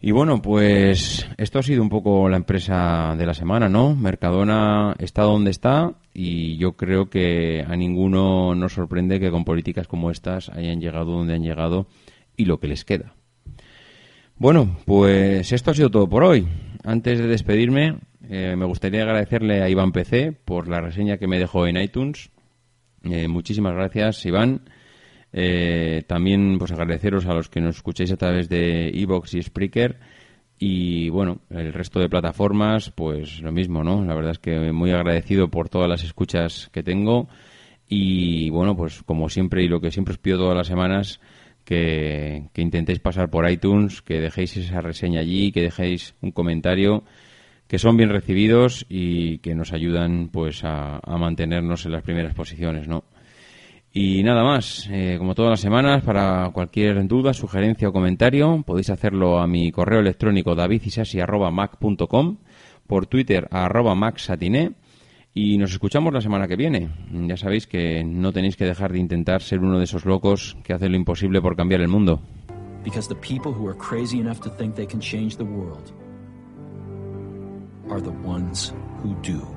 Y 0.05 0.11
bueno, 0.11 0.39
pues 0.39 1.27
esto 1.35 1.57
ha 1.57 1.63
sido 1.63 1.81
un 1.81 1.89
poco 1.89 2.29
la 2.29 2.37
empresa 2.37 3.15
de 3.17 3.25
la 3.25 3.33
semana, 3.33 3.69
¿no? 3.69 3.95
Mercadona 3.95 4.93
está 4.99 5.23
donde 5.23 5.49
está 5.49 5.95
y 6.13 6.57
yo 6.57 6.73
creo 6.73 7.09
que 7.09 7.65
a 7.67 7.75
ninguno 7.75 8.53
nos 8.53 8.73
sorprende 8.73 9.19
que 9.19 9.31
con 9.31 9.43
políticas 9.43 9.87
como 9.87 10.11
estas 10.11 10.49
hayan 10.49 10.79
llegado 10.79 11.13
donde 11.13 11.33
han 11.33 11.41
llegado 11.41 11.87
y 12.37 12.45
lo 12.45 12.59
que 12.59 12.67
les 12.67 12.85
queda. 12.85 13.15
Bueno, 14.37 14.77
pues 14.85 15.51
esto 15.51 15.71
ha 15.71 15.73
sido 15.73 15.89
todo 15.89 16.07
por 16.07 16.23
hoy. 16.23 16.47
Antes 16.83 17.17
de 17.17 17.25
despedirme, 17.25 17.97
eh, 18.29 18.53
me 18.55 18.65
gustaría 18.65 19.01
agradecerle 19.01 19.63
a 19.63 19.69
Iván 19.69 19.91
PC 19.91 20.33
por 20.33 20.67
la 20.67 20.81
reseña 20.81 21.17
que 21.17 21.25
me 21.25 21.39
dejó 21.39 21.65
en 21.65 21.77
iTunes. 21.77 22.29
Eh, 23.05 23.27
muchísimas 23.27 23.73
gracias, 23.73 24.23
Iván. 24.27 24.69
Eh, 25.37 26.03
también 26.07 26.57
pues 26.57 26.71
agradeceros 26.71 27.25
a 27.25 27.33
los 27.33 27.49
que 27.49 27.59
nos 27.59 27.75
escucháis 27.75 28.11
a 28.13 28.17
través 28.17 28.47
de 28.47 28.87
Evox 28.89 29.33
y 29.33 29.43
Spreaker. 29.43 29.99
Y 30.57 31.09
bueno, 31.09 31.41
el 31.49 31.73
resto 31.73 31.99
de 31.99 32.07
plataformas, 32.07 32.89
pues 32.91 33.41
lo 33.41 33.51
mismo, 33.51 33.83
¿no? 33.83 34.05
La 34.05 34.15
verdad 34.15 34.31
es 34.31 34.39
que 34.39 34.71
muy 34.71 34.91
agradecido 34.91 35.49
por 35.49 35.67
todas 35.67 35.89
las 35.89 36.05
escuchas 36.05 36.69
que 36.71 36.83
tengo. 36.83 37.27
Y 37.89 38.49
bueno, 38.49 38.77
pues 38.77 39.03
como 39.03 39.29
siempre 39.29 39.63
y 39.63 39.67
lo 39.67 39.81
que 39.81 39.91
siempre 39.91 40.13
os 40.13 40.17
pido 40.17 40.37
todas 40.37 40.55
las 40.55 40.67
semanas, 40.67 41.19
que, 41.65 42.45
que 42.53 42.61
intentéis 42.61 42.99
pasar 42.99 43.29
por 43.29 43.49
iTunes, 43.49 44.01
que 44.01 44.21
dejéis 44.21 44.55
esa 44.55 44.79
reseña 44.79 45.19
allí, 45.19 45.51
que 45.51 45.61
dejéis 45.61 46.15
un 46.21 46.31
comentario 46.31 47.03
que 47.67 47.79
son 47.79 47.97
bien 47.97 48.09
recibidos 48.09 48.85
y 48.89 49.39
que 49.39 49.55
nos 49.55 49.73
ayudan 49.73 50.29
pues 50.31 50.63
a, 50.63 50.99
mantenernos 51.17 51.85
en 51.85 51.93
las 51.93 52.03
primeras 52.03 52.33
posiciones, 52.33 52.87
¿no? 52.87 53.03
Y 53.97 54.23
nada 54.23 54.43
más, 54.43 54.89
eh, 54.91 55.15
como 55.17 55.35
todas 55.35 55.51
las 55.51 55.61
semanas, 55.61 56.03
para 56.03 56.49
cualquier 56.51 57.07
duda, 57.07 57.33
sugerencia 57.33 57.87
o 57.87 57.93
comentario, 57.93 58.61
podéis 58.67 58.89
hacerlo 58.89 59.39
a 59.39 59.47
mi 59.47 59.71
correo 59.71 60.01
electrónico 60.01 60.53
davidisasi.mac.com, 60.53 62.37
por 62.87 63.05
Twitter 63.07 63.47
a 63.49 63.69
maxatiné, 63.95 64.73
y 65.33 65.57
nos 65.57 65.71
escuchamos 65.71 66.13
la 66.13 66.19
semana 66.19 66.45
que 66.45 66.57
viene. 66.57 66.89
Ya 67.09 67.37
sabéis 67.37 67.67
que 67.67 68.03
no 68.03 68.33
tenéis 68.33 68.57
que 68.57 68.65
dejar 68.65 68.91
de 68.91 68.99
intentar 68.99 69.41
ser 69.41 69.59
uno 69.59 69.77
de 69.77 69.85
esos 69.85 70.03
locos 70.03 70.57
que 70.65 70.73
hacen 70.73 70.91
lo 70.91 70.97
imposible 70.97 71.41
por 71.41 71.55
cambiar 71.55 71.79
el 71.79 71.87
mundo. 71.87 72.19
are 77.87 78.01
the 78.01 78.11
ones 78.11 78.73
who. 79.03 79.54